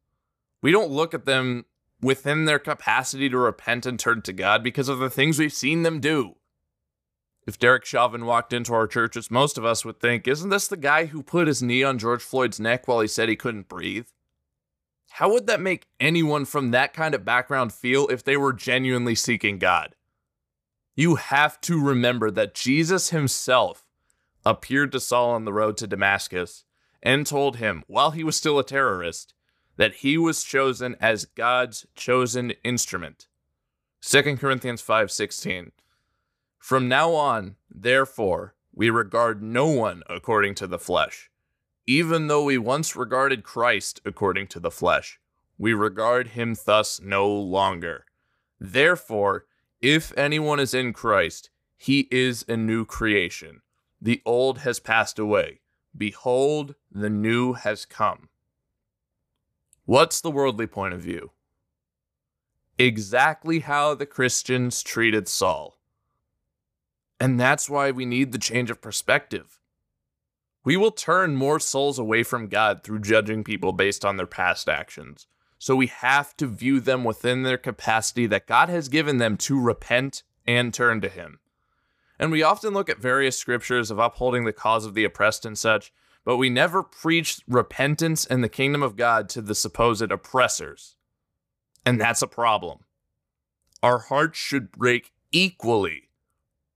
We 0.61 0.71
don't 0.71 0.91
look 0.91 1.13
at 1.13 1.25
them 1.25 1.65
within 2.01 2.45
their 2.45 2.59
capacity 2.59 3.29
to 3.29 3.37
repent 3.37 3.85
and 3.85 3.99
turn 3.99 4.21
to 4.23 4.33
God 4.33 4.63
because 4.63 4.89
of 4.89 4.99
the 4.99 5.09
things 5.09 5.39
we've 5.39 5.53
seen 5.53 5.83
them 5.83 5.99
do. 5.99 6.35
If 7.47 7.57
Derek 7.57 7.85
Chauvin 7.85 8.25
walked 8.25 8.53
into 8.53 8.73
our 8.73 8.87
churches, 8.87 9.31
most 9.31 9.57
of 9.57 9.65
us 9.65 9.83
would 9.83 9.99
think, 9.99 10.27
isn't 10.27 10.49
this 10.49 10.67
the 10.67 10.77
guy 10.77 11.05
who 11.05 11.23
put 11.23 11.47
his 11.47 11.63
knee 11.63 11.83
on 11.83 11.97
George 11.97 12.21
Floyd's 12.21 12.59
neck 12.59 12.87
while 12.87 12.99
he 12.99 13.07
said 13.07 13.29
he 13.29 13.35
couldn't 13.35 13.67
breathe? 13.67 14.07
How 15.11 15.31
would 15.31 15.47
that 15.47 15.59
make 15.59 15.87
anyone 15.99 16.45
from 16.45 16.71
that 16.71 16.93
kind 16.93 17.13
of 17.13 17.25
background 17.25 17.73
feel 17.73 18.07
if 18.07 18.23
they 18.23 18.37
were 18.37 18.53
genuinely 18.53 19.15
seeking 19.15 19.57
God? 19.57 19.95
You 20.95 21.15
have 21.15 21.59
to 21.61 21.83
remember 21.83 22.29
that 22.31 22.53
Jesus 22.53 23.09
himself 23.09 23.85
appeared 24.45 24.91
to 24.91 24.99
Saul 24.99 25.31
on 25.31 25.45
the 25.45 25.53
road 25.53 25.77
to 25.77 25.87
Damascus 25.87 26.63
and 27.01 27.25
told 27.25 27.57
him, 27.57 27.83
while 27.87 28.11
he 28.11 28.23
was 28.23 28.35
still 28.35 28.59
a 28.59 28.63
terrorist, 28.63 29.33
that 29.77 29.95
he 29.95 30.17
was 30.17 30.43
chosen 30.43 30.95
as 30.99 31.25
God's 31.25 31.85
chosen 31.95 32.51
instrument. 32.63 33.27
2 34.01 34.37
Corinthians 34.37 34.81
5:16 34.81 35.71
From 36.57 36.87
now 36.87 37.13
on, 37.13 37.55
therefore, 37.69 38.55
we 38.73 38.89
regard 38.89 39.43
no 39.43 39.67
one 39.67 40.03
according 40.09 40.55
to 40.55 40.67
the 40.67 40.79
flesh. 40.79 41.29
Even 41.85 42.27
though 42.27 42.43
we 42.43 42.57
once 42.57 42.95
regarded 42.95 43.43
Christ 43.43 44.01
according 44.05 44.47
to 44.47 44.59
the 44.59 44.71
flesh, 44.71 45.19
we 45.57 45.73
regard 45.73 46.29
him 46.29 46.55
thus 46.65 46.99
no 46.99 47.31
longer. 47.31 48.05
Therefore, 48.59 49.45
if 49.81 50.15
anyone 50.17 50.59
is 50.59 50.73
in 50.73 50.93
Christ, 50.93 51.49
he 51.77 52.07
is 52.11 52.45
a 52.47 52.55
new 52.55 52.85
creation. 52.85 53.61
The 54.01 54.21
old 54.25 54.59
has 54.59 54.79
passed 54.79 55.19
away. 55.19 55.61
Behold, 55.95 56.75
the 56.91 57.09
new 57.09 57.53
has 57.53 57.85
come. 57.85 58.29
What's 59.85 60.21
the 60.21 60.31
worldly 60.31 60.67
point 60.67 60.93
of 60.93 61.01
view? 61.01 61.31
Exactly 62.77 63.59
how 63.59 63.95
the 63.95 64.05
Christians 64.05 64.83
treated 64.83 65.27
Saul. 65.27 65.77
And 67.19 67.39
that's 67.39 67.69
why 67.69 67.91
we 67.91 68.05
need 68.05 68.31
the 68.31 68.37
change 68.37 68.69
of 68.69 68.81
perspective. 68.81 69.59
We 70.63 70.77
will 70.77 70.91
turn 70.91 71.35
more 71.35 71.59
souls 71.59 71.97
away 71.97 72.23
from 72.23 72.47
God 72.47 72.83
through 72.83 72.99
judging 72.99 73.43
people 73.43 73.71
based 73.71 74.05
on 74.05 74.17
their 74.17 74.27
past 74.27 74.69
actions. 74.69 75.27
So 75.57 75.75
we 75.75 75.87
have 75.87 76.35
to 76.37 76.47
view 76.47 76.79
them 76.79 77.03
within 77.03 77.43
their 77.43 77.57
capacity 77.57 78.27
that 78.27 78.47
God 78.47 78.69
has 78.69 78.89
given 78.89 79.17
them 79.17 79.37
to 79.37 79.59
repent 79.59 80.23
and 80.47 80.73
turn 80.73 81.01
to 81.01 81.09
Him. 81.09 81.39
And 82.19 82.31
we 82.31 82.43
often 82.43 82.73
look 82.73 82.89
at 82.89 82.99
various 82.99 83.37
scriptures 83.37 83.89
of 83.89 83.99
upholding 83.99 84.45
the 84.45 84.53
cause 84.53 84.85
of 84.85 84.93
the 84.93 85.03
oppressed 85.03 85.45
and 85.45 85.57
such, 85.57 85.91
but 86.23 86.37
we 86.37 86.49
never 86.49 86.83
preach 86.83 87.41
repentance 87.47 88.25
and 88.25 88.43
the 88.43 88.49
kingdom 88.49 88.83
of 88.83 88.95
God 88.95 89.29
to 89.29 89.41
the 89.41 89.55
supposed 89.55 90.11
oppressors. 90.11 90.95
And 91.85 91.99
that's 91.99 92.21
a 92.21 92.27
problem. 92.27 92.79
Our 93.81 93.99
hearts 93.99 94.37
should 94.37 94.71
break 94.71 95.11
equally 95.31 96.09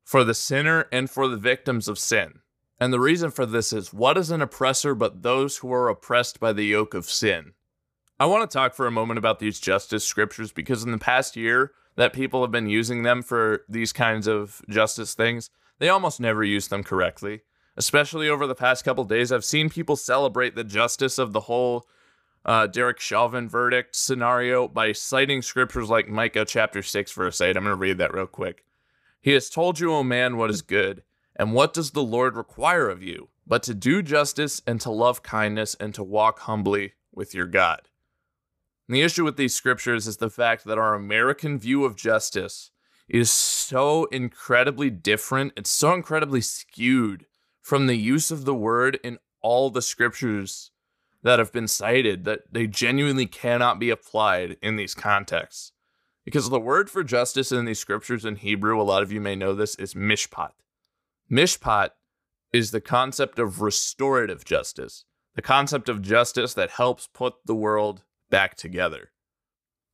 for 0.04 0.24
the 0.24 0.34
sinner 0.34 0.88
and 0.92 1.10
for 1.10 1.28
the 1.28 1.38
victims 1.38 1.88
of 1.88 2.00
sin. 2.00 2.40
And 2.80 2.92
the 2.92 3.00
reason 3.00 3.32
for 3.32 3.46
this 3.46 3.72
is 3.72 3.94
what 3.94 4.18
is 4.18 4.32
an 4.32 4.42
oppressor 4.42 4.96
but 4.96 5.22
those 5.22 5.58
who 5.58 5.72
are 5.72 5.88
oppressed 5.88 6.40
by 6.40 6.52
the 6.54 6.66
yoke 6.66 6.94
of 6.94 7.06
sin? 7.06 7.54
I 8.20 8.25
want 8.25 8.50
to 8.50 8.54
talk 8.54 8.74
for 8.74 8.88
a 8.88 8.92
moment 8.92 9.18
about 9.18 9.40
these 9.40 9.60
justice 9.60 10.04
scriptures 10.04 10.52
because 10.52 10.84
in 10.84 10.92
the 10.92 10.98
past 10.98 11.36
year 11.36 11.74
that 11.96 12.14
people 12.14 12.42
have 12.42 12.52
been 12.52 12.70
using 12.70 13.04
them 13.04 13.22
for 13.22 13.64
these 13.70 13.94
kinds 13.94 14.28
of 14.28 14.62
justice 14.70 15.14
things, 15.14 15.50
they 15.80 15.90
almost 15.90 16.20
never 16.20 16.44
use 16.44 16.68
them 16.68 16.84
correctly. 16.84 17.42
Especially 17.77 18.29
over 18.29 18.48
the 18.48 18.55
past 18.55 18.86
couple 18.86 19.03
days, 19.03 19.32
I've 19.32 19.44
seen 19.44 19.70
people 19.70 19.96
celebrate 19.96 20.55
the 20.55 20.63
justice 20.63 21.17
of 21.17 21.34
the 21.34 21.41
whole 21.41 21.88
uh, 22.46 22.67
Derek 22.67 23.00
Chauvin 23.00 23.50
verdict 23.50 23.96
scenario 23.96 24.67
by 24.67 24.91
citing 24.91 25.41
scriptures 25.41 25.89
like 25.89 26.08
Micah 26.08 26.46
chapter 26.46 26.82
6, 26.82 27.12
verse 27.12 27.41
8. 27.41 27.58
I'm 27.58 27.63
going 27.63 27.74
to 27.74 27.75
read 27.75 27.98
that 27.98 28.13
real 28.13 28.27
quick. 28.27 28.63
He 29.20 29.32
has 29.32 29.50
told 29.50 29.79
you, 29.79 29.91
O 29.91 30.03
man, 30.03 30.38
what 30.38 30.51
is 30.51 30.62
good 30.62 31.03
and 31.36 31.53
what 31.53 31.74
does 31.74 31.91
the 31.91 32.03
Lord 32.03 32.36
require 32.38 32.88
of 32.88 33.03
you? 33.03 33.29
But 33.48 33.63
to 33.63 33.74
do 33.74 34.01
justice 34.01 34.62
and 34.65 34.79
to 34.82 34.91
love 34.91 35.24
kindness 35.24 35.75
and 35.79 35.94
to 35.96 36.03
walk 36.03 36.39
humbly 36.39 36.94
with 37.12 37.34
your 37.34 37.48
God. 37.48 37.89
And 38.88 38.96
the 38.96 39.01
issue 39.01 39.24
with 39.24 39.36
these 39.36 39.55
scriptures 39.55 40.08
is 40.08 40.17
the 40.17 40.29
fact 40.29 40.63
that 40.65 40.77
our 40.77 40.94
American 40.94 41.58
view 41.58 41.84
of 41.84 41.96
justice 41.96 42.72
is 43.08 43.32
so 43.32 44.05
incredibly 44.05 44.89
different, 44.89 45.53
it's 45.58 45.70
so 45.70 45.94
incredibly 45.94 46.41
skewed 46.41 47.25
from 47.66 47.88
the 47.88 47.96
use 47.96 48.30
of 48.30 48.46
the 48.46 48.54
word 48.54 49.00
in 49.04 49.18
all 49.42 49.72
the 49.72 49.82
scriptures 49.82 50.70
that 51.24 51.40
have 51.40 51.52
been 51.52 51.68
cited 51.68 52.24
that 52.24 52.42
they 52.52 52.68
genuinely 52.68 53.26
cannot 53.26 53.80
be 53.80 53.90
applied 53.90 54.56
in 54.62 54.76
these 54.76 54.94
contexts. 54.94 55.72
Because 56.24 56.52
the 56.52 56.60
word 56.60 56.92
for 56.92 57.04
justice 57.04 57.52
in 57.52 57.66
these 57.66 57.80
scriptures 57.80 58.24
in 58.24 58.36
Hebrew, 58.36 58.80
a 58.80 58.84
lot 58.84 59.02
of 59.02 59.12
you 59.12 59.20
may 59.20 59.36
know 59.36 59.56
this, 59.56 59.74
is 59.78 59.96
mishpat. 59.96 60.52
Mishpat 61.30 61.90
is 62.54 62.70
the 62.70 62.80
concept 62.80 63.40
of 63.40 63.64
restorative 63.64 64.46
justice, 64.46 65.06
the 65.34 65.42
concept 65.42 65.90
of 65.90 66.04
justice 66.04 66.54
that 66.54 66.70
helps 66.70 67.08
put 67.08 67.34
the 67.46 67.56
world 67.56 68.04
back 68.30 68.56
together. 68.56 69.10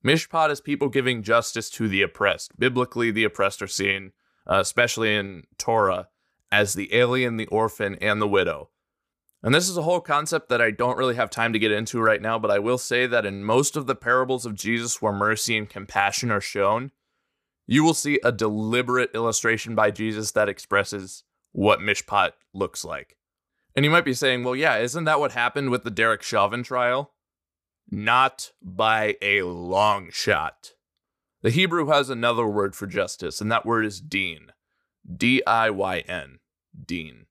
Mishpat 0.06 0.50
is 0.50 0.60
people 0.60 0.90
giving 0.90 1.24
justice 1.24 1.70
to 1.70 1.88
the 1.88 2.02
oppressed. 2.02 2.60
Biblically, 2.60 3.12
the 3.12 3.24
oppressed 3.24 3.62
are 3.62 3.68
seen, 3.68 4.12
uh, 4.46 4.60
especially 4.60 5.16
in 5.16 5.44
Torah, 5.58 6.10
as 6.52 6.74
the 6.74 6.94
alien, 6.94 7.38
the 7.38 7.48
orphan, 7.48 7.96
and 8.02 8.22
the 8.22 8.28
widow. 8.28 8.70
And 9.44 9.56
this 9.56 9.70
is 9.70 9.78
a 9.78 9.82
whole 9.82 10.02
concept 10.02 10.50
that 10.50 10.62
I 10.62 10.70
don't 10.70 10.98
really 10.98 11.16
have 11.16 11.30
time 11.30 11.52
to 11.54 11.60
get 11.60 11.72
into 11.72 12.00
right 12.00 12.22
now, 12.22 12.38
but 12.38 12.52
I 12.52 12.60
will 12.60 12.78
say 12.78 13.08
that 13.08 13.26
in 13.26 13.44
most 13.44 13.76
of 13.76 13.88
the 13.88 13.96
parables 13.96 14.46
of 14.46 14.54
Jesus 14.54 15.02
where 15.02 15.14
mercy 15.14 15.58
and 15.58 15.68
compassion 15.68 16.30
are 16.30 16.42
shown, 16.42 16.92
you 17.66 17.84
will 17.84 17.94
see 17.94 18.20
a 18.24 18.32
deliberate 18.32 19.10
illustration 19.16 19.74
by 19.74 19.90
Jesus 19.92 20.32
that 20.34 20.50
expresses 20.50 21.24
what 21.54 21.80
mishpat 21.80 22.34
looks 22.54 22.86
like. 22.86 23.18
And 23.76 23.86
you 23.86 23.92
might 23.92 24.06
be 24.06 24.14
saying, 24.14 24.44
well, 24.44 24.56
yeah, 24.56 24.78
isn't 24.78 25.06
that 25.06 25.20
what 25.20 25.32
happened 25.32 25.70
with 25.70 25.84
the 25.84 25.92
Derek 25.92 26.22
Chauvin 26.22 26.62
trial? 26.62 27.14
Not 27.90 28.52
by 28.62 29.16
a 29.22 29.44
long 29.44 30.12
shot. 30.12 30.74
The 31.42 31.50
Hebrew 31.50 31.88
has 31.88 32.10
another 32.10 32.46
word 32.46 32.76
for 32.76 32.86
justice, 32.86 33.42
and 33.42 33.52
that 33.52 33.66
word 33.66 33.86
is 33.86 34.02
deen. 34.02 34.52
D 35.12 35.42
I 35.48 35.72
Y 35.72 36.00
N. 36.08 36.40
Deen. 36.86 37.26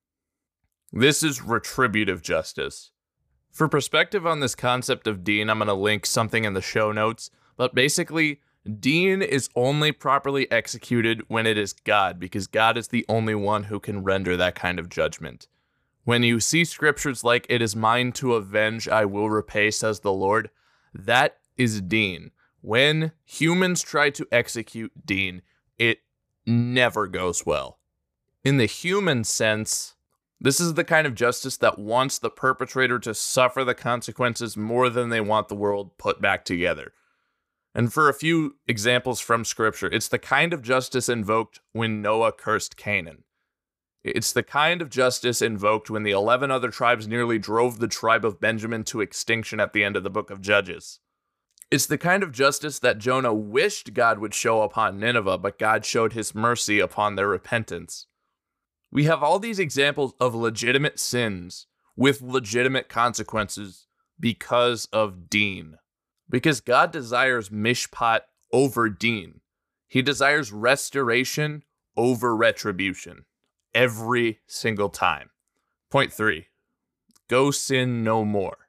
This 0.93 1.23
is 1.23 1.43
retributive 1.43 2.23
justice. 2.23 2.91
For 3.51 3.69
perspective 3.69 4.27
on 4.27 4.41
this 4.41 4.55
concept 4.55 5.07
of 5.07 5.25
deen, 5.25 5.51
I'm 5.51 5.59
going 5.59 5.69
to 5.69 5.75
link 5.75 6.07
something 6.07 6.45
in 6.45 6.55
the 6.55 6.63
show 6.63 6.93
notes, 6.93 7.31
but 7.57 7.75
basically, 7.75 8.41
deen 8.79 9.23
is 9.23 9.51
only 9.57 9.93
properly 9.93 10.51
executed 10.51 11.23
when 11.29 11.47
it 11.47 11.59
is 11.59 11.73
God, 11.73 12.21
because 12.21 12.47
God 12.47 12.77
is 12.77 12.89
the 12.89 13.05
only 13.09 13.35
one 13.35 13.65
who 13.65 13.81
can 13.81 14.05
render 14.05 14.37
that 14.37 14.55
kind 14.55 14.79
of 14.79 14.89
judgment. 14.89 15.49
When 16.05 16.23
you 16.23 16.41
see 16.41 16.65
scriptures 16.65 17.25
like, 17.25 17.47
It 17.49 17.61
is 17.61 17.77
mine 17.77 18.13
to 18.13 18.35
avenge, 18.35 18.89
I 18.89 19.05
will 19.05 19.31
repay, 19.31 19.71
says 19.71 20.01
the 20.01 20.13
Lord, 20.13 20.51
that 20.95 21.39
is 21.57 21.81
deen. 21.81 22.31
When 22.63 23.13
humans 23.25 23.83
try 23.83 24.11
to 24.11 24.27
execute 24.31 25.07
deen, 25.07 25.43
it 25.79 26.01
never 26.47 27.07
goes 27.07 27.45
well. 27.45 27.80
In 28.43 28.57
the 28.57 28.67
human 28.67 29.25
sense, 29.25 29.95
this 30.41 30.61
is 30.61 30.73
the 30.75 30.85
kind 30.85 31.07
of 31.07 31.15
justice 31.15 31.59
that 31.59 31.79
wants 31.79 32.19
the 32.19 32.31
perpetrator 32.31 32.99
to 33.01 33.15
suffer 33.15 33.65
the 33.65 33.75
consequences 33.75 34.57
more 34.57 34.89
than 34.89 35.11
they 35.11 35.21
want 35.21 35.49
the 35.49 35.55
world 35.55 35.99
put 35.99 36.23
back 36.23 36.47
together. 36.47 36.95
And 37.75 37.93
for 37.93 38.09
a 38.09 38.15
few 38.15 38.57
examples 38.67 39.21
from 39.21 39.45
scripture, 39.45 39.89
it's 39.89 40.09
the 40.09 40.19
kind 40.19 40.55
of 40.55 40.63
justice 40.63 41.09
invoked 41.09 41.61
when 41.73 42.01
Noah 42.01 42.33
cursed 42.33 42.79
Canaan. 42.79 43.25
It's 44.03 44.33
the 44.33 44.43
kind 44.43 44.81
of 44.81 44.89
justice 44.89 45.43
invoked 45.43 45.91
when 45.91 46.03
the 46.03 46.11
11 46.11 46.51
other 46.51 46.71
tribes 46.71 47.07
nearly 47.07 47.39
drove 47.39 47.79
the 47.79 47.89
tribe 47.89 48.25
of 48.25 48.41
Benjamin 48.41 48.85
to 48.85 49.03
extinction 49.03 49.61
at 49.61 49.75
the 49.75 49.85
end 49.85 49.95
of 49.95 50.03
the 50.03 50.09
book 50.11 50.31
of 50.31 50.41
Judges. 50.41 51.01
It's 51.71 51.87
the 51.87 51.99
kind 51.99 52.23
of 52.23 52.33
justice 52.33 52.79
that 52.79 52.99
Jonah 52.99 53.35
wished 53.35 53.93
God 53.93 54.19
would 54.19 54.33
show 54.33 54.63
upon 54.63 54.99
Nineveh, 54.99 55.39
but 55.39 55.59
God 55.59 55.85
showed 55.85 56.15
his 56.15 56.35
mercy 56.35 56.81
upon 56.81 57.15
their 57.15 57.29
repentance. 57.29 58.07
We 58.93 59.05
have 59.05 59.23
all 59.23 59.39
these 59.39 59.59
examples 59.59 60.15
of 60.21 60.35
legitimate 60.35 60.99
sins 60.99 61.67
with 61.97 62.23
legitimate 62.23 62.89
consequences 62.89 63.87
because 64.19 64.87
of 64.93 65.29
Deen. 65.31 65.77
Because 66.29 66.61
God 66.61 66.93
desires 66.93 67.51
mishpat 67.51 68.21
over 68.53 68.89
deen. 68.89 69.41
He 69.89 70.03
desires 70.03 70.53
restoration 70.53 71.65
over 71.97 72.37
retribution 72.37 73.25
every 73.75 74.41
single 74.47 74.89
time. 74.89 75.31
Point 75.91 76.13
three 76.13 76.47
go 77.29 77.51
sin 77.51 78.03
no 78.03 78.25
more. 78.25 78.69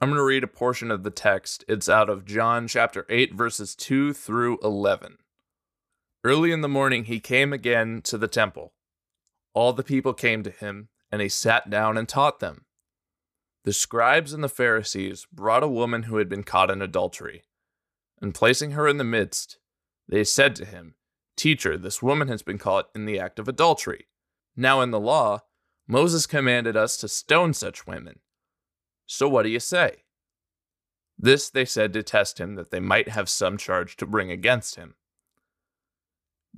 I'm 0.00 0.10
going 0.10 0.18
to 0.18 0.24
read 0.24 0.44
a 0.44 0.48
portion 0.48 0.90
of 0.90 1.02
the 1.02 1.10
text. 1.10 1.64
It's 1.68 1.88
out 1.88 2.08
of 2.08 2.24
John 2.24 2.68
chapter 2.68 3.04
8, 3.08 3.34
verses 3.34 3.74
2 3.74 4.12
through 4.12 4.58
11. 4.62 5.18
Early 6.22 6.52
in 6.52 6.60
the 6.60 6.68
morning, 6.68 7.04
he 7.04 7.18
came 7.18 7.52
again 7.52 8.02
to 8.04 8.16
the 8.16 8.28
temple. 8.28 8.74
All 9.54 9.72
the 9.72 9.82
people 9.82 10.14
came 10.14 10.42
to 10.42 10.50
him, 10.50 10.88
and 11.10 11.22
he 11.22 11.28
sat 11.28 11.70
down 11.70 11.96
and 11.96 12.08
taught 12.08 12.40
them. 12.40 12.64
The 13.64 13.72
scribes 13.72 14.32
and 14.32 14.42
the 14.42 14.48
Pharisees 14.48 15.26
brought 15.32 15.62
a 15.62 15.68
woman 15.68 16.04
who 16.04 16.16
had 16.16 16.28
been 16.28 16.44
caught 16.44 16.70
in 16.70 16.80
adultery, 16.80 17.44
and 18.20 18.34
placing 18.34 18.72
her 18.72 18.88
in 18.88 18.96
the 18.96 19.04
midst, 19.04 19.58
they 20.08 20.24
said 20.24 20.56
to 20.56 20.64
him, 20.64 20.94
Teacher, 21.36 21.76
this 21.76 22.02
woman 22.02 22.28
has 22.28 22.42
been 22.42 22.58
caught 22.58 22.88
in 22.94 23.04
the 23.04 23.18
act 23.18 23.38
of 23.38 23.46
adultery. 23.46 24.06
Now, 24.56 24.80
in 24.80 24.90
the 24.90 24.98
law, 24.98 25.42
Moses 25.86 26.26
commanded 26.26 26.76
us 26.76 26.96
to 26.98 27.08
stone 27.08 27.54
such 27.54 27.86
women. 27.86 28.20
So 29.06 29.28
what 29.28 29.44
do 29.44 29.48
you 29.48 29.60
say? 29.60 30.04
This 31.18 31.48
they 31.48 31.64
said 31.64 31.92
to 31.92 32.02
test 32.02 32.38
him, 32.38 32.54
that 32.56 32.70
they 32.70 32.80
might 32.80 33.08
have 33.08 33.28
some 33.28 33.56
charge 33.56 33.96
to 33.96 34.06
bring 34.06 34.30
against 34.30 34.76
him. 34.76 34.94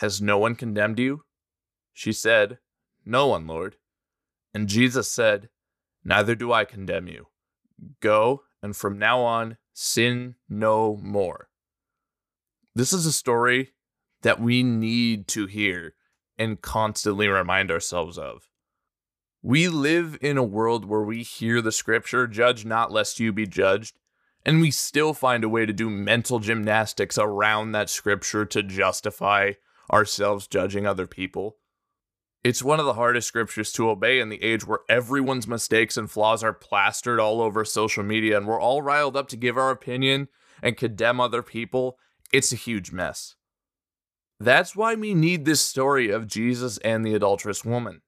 Has 0.00 0.22
no 0.22 0.38
one 0.38 0.54
condemned 0.54 0.98
you? 0.98 1.24
She 1.92 2.14
said, 2.14 2.56
No 3.04 3.26
one, 3.26 3.46
Lord. 3.46 3.76
And 4.54 4.66
Jesus 4.66 5.12
said, 5.12 5.50
Neither 6.02 6.34
do 6.34 6.54
I 6.54 6.64
condemn 6.64 7.06
you. 7.06 7.26
Go, 8.00 8.44
and 8.62 8.74
from 8.74 8.98
now 8.98 9.20
on, 9.20 9.58
sin 9.74 10.36
no 10.48 10.96
more. 11.02 11.50
This 12.74 12.94
is 12.94 13.04
a 13.04 13.12
story 13.12 13.72
that 14.22 14.40
we 14.40 14.62
need 14.62 15.28
to 15.28 15.44
hear 15.44 15.92
and 16.38 16.62
constantly 16.62 17.28
remind 17.28 17.70
ourselves 17.70 18.16
of. 18.16 18.48
We 19.42 19.68
live 19.68 20.16
in 20.22 20.38
a 20.38 20.42
world 20.42 20.86
where 20.86 21.02
we 21.02 21.22
hear 21.22 21.60
the 21.60 21.72
scripture, 21.72 22.26
judge 22.26 22.64
not 22.64 22.90
lest 22.90 23.20
you 23.20 23.34
be 23.34 23.46
judged, 23.46 23.98
and 24.46 24.62
we 24.62 24.70
still 24.70 25.12
find 25.12 25.44
a 25.44 25.48
way 25.50 25.66
to 25.66 25.74
do 25.74 25.90
mental 25.90 26.38
gymnastics 26.38 27.18
around 27.18 27.72
that 27.72 27.90
scripture 27.90 28.46
to 28.46 28.62
justify 28.62 29.52
ourselves 29.92 30.46
judging 30.46 30.86
other 30.86 31.06
people. 31.06 31.56
It's 32.42 32.62
one 32.62 32.80
of 32.80 32.86
the 32.86 32.94
hardest 32.94 33.28
scriptures 33.28 33.72
to 33.72 33.90
obey 33.90 34.18
in 34.18 34.30
the 34.30 34.42
age 34.42 34.66
where 34.66 34.80
everyone's 34.88 35.46
mistakes 35.46 35.96
and 35.96 36.10
flaws 36.10 36.42
are 36.42 36.54
plastered 36.54 37.20
all 37.20 37.42
over 37.42 37.64
social 37.64 38.02
media 38.02 38.36
and 38.36 38.46
we're 38.46 38.60
all 38.60 38.80
riled 38.80 39.16
up 39.16 39.28
to 39.28 39.36
give 39.36 39.58
our 39.58 39.70
opinion 39.70 40.28
and 40.62 40.76
condemn 40.76 41.20
other 41.20 41.42
people. 41.42 41.98
It's 42.32 42.52
a 42.52 42.56
huge 42.56 42.92
mess. 42.92 43.34
That's 44.38 44.74
why 44.74 44.94
we 44.94 45.12
need 45.12 45.44
this 45.44 45.60
story 45.60 46.08
of 46.08 46.26
Jesus 46.26 46.78
and 46.78 47.04
the 47.04 47.14
adulterous 47.14 47.62
woman. 47.62 48.00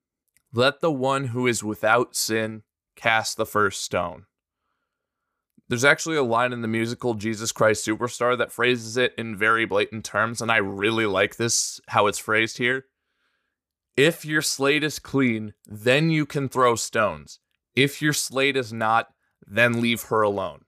Let 0.55 0.81
the 0.81 0.93
one 0.93 1.27
who 1.27 1.47
is 1.47 1.63
without 1.63 2.17
sin 2.17 2.63
cast 2.97 3.37
the 3.37 3.45
first 3.45 3.83
stone. 3.83 4.25
There's 5.73 5.87
actually 5.87 6.17
a 6.17 6.23
line 6.23 6.53
in 6.53 6.61
the 6.61 6.69
musical 6.69 7.15
Jesus 7.15 7.51
Christ 7.51 7.87
Superstar 7.87 8.37
that 8.37 8.53
phrases 8.53 8.99
it 8.99 9.15
in 9.17 9.35
very 9.35 9.65
blatant 9.65 10.05
terms, 10.05 10.43
and 10.43 10.53
I 10.53 10.59
really 10.59 11.07
like 11.07 11.37
this, 11.37 11.81
how 11.89 12.09
it's 12.09 12.19
phrased 12.19 12.59
here. 12.59 12.85
If 13.97 14.27
your 14.27 14.43
slate 14.43 14.85
is 14.85 14.99
clean, 14.99 15.55
then 15.65 16.11
you 16.11 16.27
can 16.27 16.51
throw 16.51 16.75
stones. 16.75 17.39
If 17.75 18.03
your 18.03 18.13
slate 18.13 18.55
is 18.55 18.71
not, 18.71 19.15
then 19.47 19.81
leave 19.81 20.03
her 20.03 20.21
alone. 20.21 20.67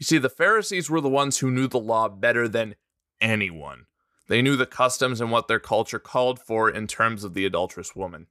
You 0.00 0.04
see, 0.04 0.18
the 0.18 0.28
Pharisees 0.28 0.90
were 0.90 1.00
the 1.00 1.08
ones 1.08 1.38
who 1.38 1.48
knew 1.48 1.68
the 1.68 1.78
law 1.78 2.08
better 2.08 2.48
than 2.48 2.74
anyone. 3.20 3.86
They 4.26 4.42
knew 4.42 4.56
the 4.56 4.66
customs 4.66 5.20
and 5.20 5.30
what 5.30 5.46
their 5.46 5.60
culture 5.60 6.00
called 6.00 6.40
for 6.40 6.68
in 6.68 6.88
terms 6.88 7.22
of 7.22 7.34
the 7.34 7.46
adulterous 7.46 7.94
woman. 7.94 8.26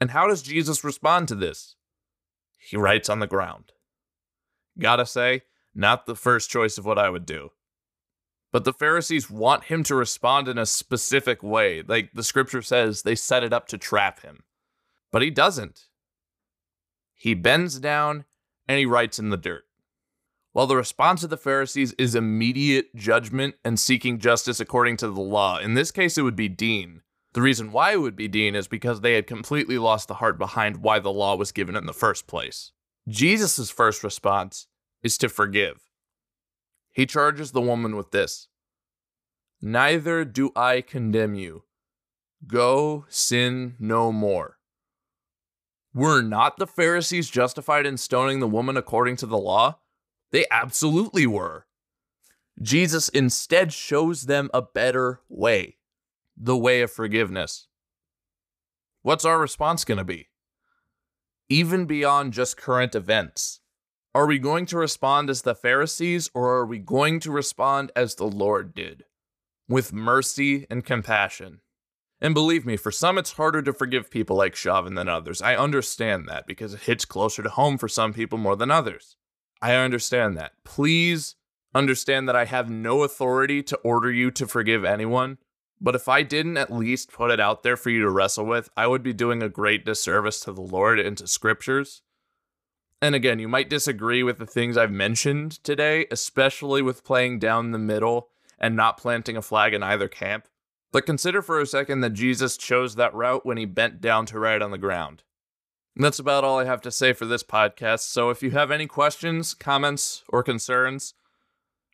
And 0.00 0.10
how 0.10 0.26
does 0.26 0.42
Jesus 0.42 0.82
respond 0.82 1.28
to 1.28 1.36
this? 1.36 1.76
He 2.58 2.76
writes 2.76 3.08
on 3.08 3.20
the 3.20 3.28
ground. 3.28 3.70
Gotta 4.80 5.06
say, 5.06 5.42
not 5.74 6.06
the 6.06 6.16
first 6.16 6.50
choice 6.50 6.78
of 6.78 6.84
what 6.84 6.98
I 6.98 7.10
would 7.10 7.26
do. 7.26 7.50
But 8.50 8.64
the 8.64 8.72
Pharisees 8.72 9.30
want 9.30 9.64
him 9.64 9.82
to 9.84 9.94
respond 9.94 10.48
in 10.48 10.56
a 10.56 10.66
specific 10.66 11.42
way. 11.42 11.82
Like 11.82 12.12
the 12.14 12.22
scripture 12.22 12.62
says, 12.62 13.02
they 13.02 13.14
set 13.14 13.44
it 13.44 13.52
up 13.52 13.68
to 13.68 13.78
trap 13.78 14.22
him. 14.22 14.44
But 15.12 15.22
he 15.22 15.30
doesn't. 15.30 15.86
He 17.14 17.34
bends 17.34 17.78
down 17.78 18.24
and 18.66 18.78
he 18.78 18.86
writes 18.86 19.18
in 19.18 19.30
the 19.30 19.36
dirt. 19.36 19.64
While 20.52 20.66
the 20.66 20.76
response 20.76 21.22
of 21.22 21.30
the 21.30 21.36
Pharisees 21.36 21.94
is 21.98 22.14
immediate 22.14 22.94
judgment 22.94 23.56
and 23.64 23.78
seeking 23.78 24.18
justice 24.18 24.60
according 24.60 24.96
to 24.98 25.08
the 25.08 25.20
law, 25.20 25.58
in 25.58 25.74
this 25.74 25.90
case 25.90 26.16
it 26.16 26.22
would 26.22 26.36
be 26.36 26.48
deen. 26.48 27.02
The 27.34 27.42
reason 27.42 27.70
why 27.70 27.92
it 27.92 28.00
would 28.00 28.16
be 28.16 28.28
deen 28.28 28.54
is 28.54 28.66
because 28.66 29.00
they 29.00 29.12
had 29.12 29.26
completely 29.26 29.76
lost 29.76 30.08
the 30.08 30.14
heart 30.14 30.38
behind 30.38 30.78
why 30.78 30.98
the 30.98 31.12
law 31.12 31.36
was 31.36 31.52
given 31.52 31.76
in 31.76 31.86
the 31.86 31.92
first 31.92 32.26
place. 32.26 32.72
Jesus' 33.06 33.70
first 33.70 34.02
response 34.02 34.67
is 35.02 35.18
to 35.18 35.28
forgive. 35.28 35.82
He 36.90 37.06
charges 37.06 37.52
the 37.52 37.60
woman 37.60 37.96
with 37.96 38.10
this 38.10 38.48
Neither 39.60 40.24
do 40.24 40.50
I 40.54 40.80
condemn 40.80 41.34
you. 41.34 41.64
Go 42.46 43.06
sin 43.08 43.74
no 43.78 44.12
more. 44.12 44.58
Were 45.92 46.22
not 46.22 46.58
the 46.58 46.66
Pharisees 46.66 47.28
justified 47.28 47.86
in 47.86 47.96
stoning 47.96 48.40
the 48.40 48.46
woman 48.46 48.76
according 48.76 49.16
to 49.16 49.26
the 49.26 49.38
law? 49.38 49.78
They 50.30 50.46
absolutely 50.50 51.26
were. 51.26 51.66
Jesus 52.60 53.08
instead 53.08 53.72
shows 53.72 54.24
them 54.24 54.50
a 54.52 54.62
better 54.62 55.20
way 55.28 55.78
the 56.36 56.56
way 56.56 56.82
of 56.82 56.92
forgiveness. 56.92 57.66
What's 59.02 59.24
our 59.24 59.40
response 59.40 59.84
going 59.84 59.98
to 59.98 60.04
be? 60.04 60.28
even 61.48 61.86
beyond 61.86 62.32
just 62.32 62.56
current 62.56 62.94
events? 62.94 63.60
Are 64.18 64.26
we 64.26 64.40
going 64.40 64.66
to 64.66 64.76
respond 64.76 65.30
as 65.30 65.42
the 65.42 65.54
Pharisees 65.54 66.28
or 66.34 66.52
are 66.56 66.66
we 66.66 66.80
going 66.80 67.20
to 67.20 67.30
respond 67.30 67.92
as 67.94 68.16
the 68.16 68.26
Lord 68.26 68.74
did? 68.74 69.04
With 69.68 69.92
mercy 69.92 70.66
and 70.68 70.84
compassion. 70.84 71.60
And 72.20 72.34
believe 72.34 72.66
me, 72.66 72.76
for 72.76 72.90
some 72.90 73.16
it's 73.16 73.34
harder 73.34 73.62
to 73.62 73.72
forgive 73.72 74.10
people 74.10 74.34
like 74.34 74.56
Chauvin 74.56 74.96
than 74.96 75.08
others. 75.08 75.40
I 75.40 75.54
understand 75.54 76.26
that 76.26 76.48
because 76.48 76.74
it 76.74 76.80
hits 76.80 77.04
closer 77.04 77.44
to 77.44 77.48
home 77.48 77.78
for 77.78 77.86
some 77.86 78.12
people 78.12 78.38
more 78.38 78.56
than 78.56 78.72
others. 78.72 79.14
I 79.62 79.76
understand 79.76 80.36
that. 80.36 80.50
Please 80.64 81.36
understand 81.72 82.28
that 82.28 82.34
I 82.34 82.46
have 82.46 82.68
no 82.68 83.04
authority 83.04 83.62
to 83.62 83.76
order 83.84 84.10
you 84.10 84.32
to 84.32 84.48
forgive 84.48 84.84
anyone. 84.84 85.38
But 85.80 85.94
if 85.94 86.08
I 86.08 86.24
didn't 86.24 86.56
at 86.56 86.72
least 86.72 87.12
put 87.12 87.30
it 87.30 87.38
out 87.38 87.62
there 87.62 87.76
for 87.76 87.90
you 87.90 88.00
to 88.00 88.10
wrestle 88.10 88.46
with, 88.46 88.68
I 88.76 88.88
would 88.88 89.04
be 89.04 89.12
doing 89.12 89.44
a 89.44 89.48
great 89.48 89.84
disservice 89.84 90.40
to 90.40 90.52
the 90.52 90.60
Lord 90.60 90.98
and 90.98 91.16
to 91.18 91.28
scriptures. 91.28 92.02
And 93.00 93.14
again, 93.14 93.38
you 93.38 93.48
might 93.48 93.70
disagree 93.70 94.22
with 94.22 94.38
the 94.38 94.46
things 94.46 94.76
I've 94.76 94.90
mentioned 94.90 95.62
today, 95.62 96.06
especially 96.10 96.82
with 96.82 97.04
playing 97.04 97.38
down 97.38 97.70
the 97.70 97.78
middle 97.78 98.28
and 98.58 98.74
not 98.74 98.98
planting 98.98 99.36
a 99.36 99.42
flag 99.42 99.72
in 99.72 99.82
either 99.82 100.08
camp. 100.08 100.48
But 100.90 101.06
consider 101.06 101.42
for 101.42 101.60
a 101.60 101.66
second 101.66 102.00
that 102.00 102.14
Jesus 102.14 102.56
chose 102.56 102.96
that 102.96 103.14
route 103.14 103.46
when 103.46 103.56
he 103.56 103.66
bent 103.66 104.00
down 104.00 104.26
to 104.26 104.38
write 104.38 104.62
on 104.62 104.70
the 104.70 104.78
ground. 104.78 105.22
And 105.94 106.04
that's 106.04 106.18
about 106.18 106.44
all 106.44 106.58
I 106.58 106.64
have 106.64 106.80
to 106.82 106.90
say 106.90 107.12
for 107.12 107.26
this 107.26 107.42
podcast. 107.42 108.00
So 108.00 108.30
if 108.30 108.42
you 108.42 108.50
have 108.52 108.70
any 108.70 108.86
questions, 108.86 109.54
comments, 109.54 110.24
or 110.28 110.42
concerns, 110.42 111.14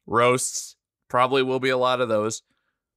roasts, 0.06 0.76
probably 1.08 1.42
will 1.42 1.60
be 1.60 1.70
a 1.70 1.76
lot 1.76 2.00
of 2.00 2.08
those 2.08 2.42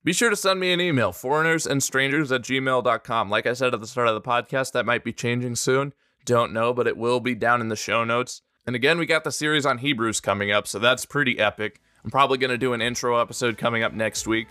be 0.07 0.13
sure 0.13 0.29
to 0.29 0.37
send 0.37 0.61
me 0.61 0.71
an 0.71 0.79
email, 0.79 1.11
foreignersandstrangers 1.11 2.33
at 2.33 2.41
gmail.com. 2.43 3.29
Like 3.29 3.45
I 3.45 3.51
said 3.51 3.73
at 3.73 3.81
the 3.81 3.87
start 3.87 4.07
of 4.07 4.13
the 4.13 4.21
podcast, 4.21 4.71
that 4.71 4.85
might 4.85 5.03
be 5.03 5.11
changing 5.11 5.55
soon. 5.55 5.91
Don't 6.25 6.53
know, 6.53 6.73
but 6.73 6.87
it 6.87 6.97
will 6.97 7.19
be 7.19 7.35
down 7.35 7.61
in 7.61 7.69
the 7.69 7.75
show 7.75 8.03
notes. 8.03 8.41
And 8.65 8.75
again, 8.75 8.97
we 8.97 9.05
got 9.05 9.23
the 9.23 9.31
series 9.31 9.65
on 9.65 9.77
Hebrews 9.77 10.19
coming 10.19 10.51
up, 10.51 10.67
so 10.67 10.77
that's 10.79 11.05
pretty 11.05 11.39
epic. 11.39 11.81
I'm 12.03 12.11
probably 12.11 12.37
going 12.37 12.51
to 12.51 12.57
do 12.57 12.73
an 12.73 12.81
intro 12.81 13.19
episode 13.19 13.57
coming 13.57 13.83
up 13.83 13.93
next 13.93 14.27
week. 14.27 14.47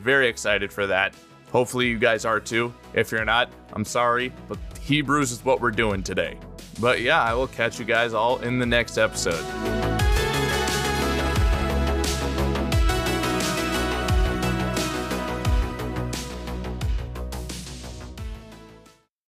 Very 0.00 0.28
excited 0.28 0.72
for 0.72 0.86
that. 0.86 1.14
Hopefully, 1.52 1.88
you 1.88 1.98
guys 1.98 2.24
are 2.24 2.40
too. 2.40 2.72
If 2.94 3.12
you're 3.12 3.24
not, 3.24 3.50
I'm 3.72 3.84
sorry, 3.84 4.32
but 4.48 4.58
Hebrews 4.80 5.32
is 5.32 5.44
what 5.44 5.60
we're 5.60 5.72
doing 5.72 6.02
today. 6.02 6.38
But 6.80 7.00
yeah, 7.00 7.22
I 7.22 7.34
will 7.34 7.48
catch 7.48 7.78
you 7.78 7.84
guys 7.84 8.14
all 8.14 8.38
in 8.38 8.58
the 8.58 8.66
next 8.66 8.96
episode. 8.96 9.99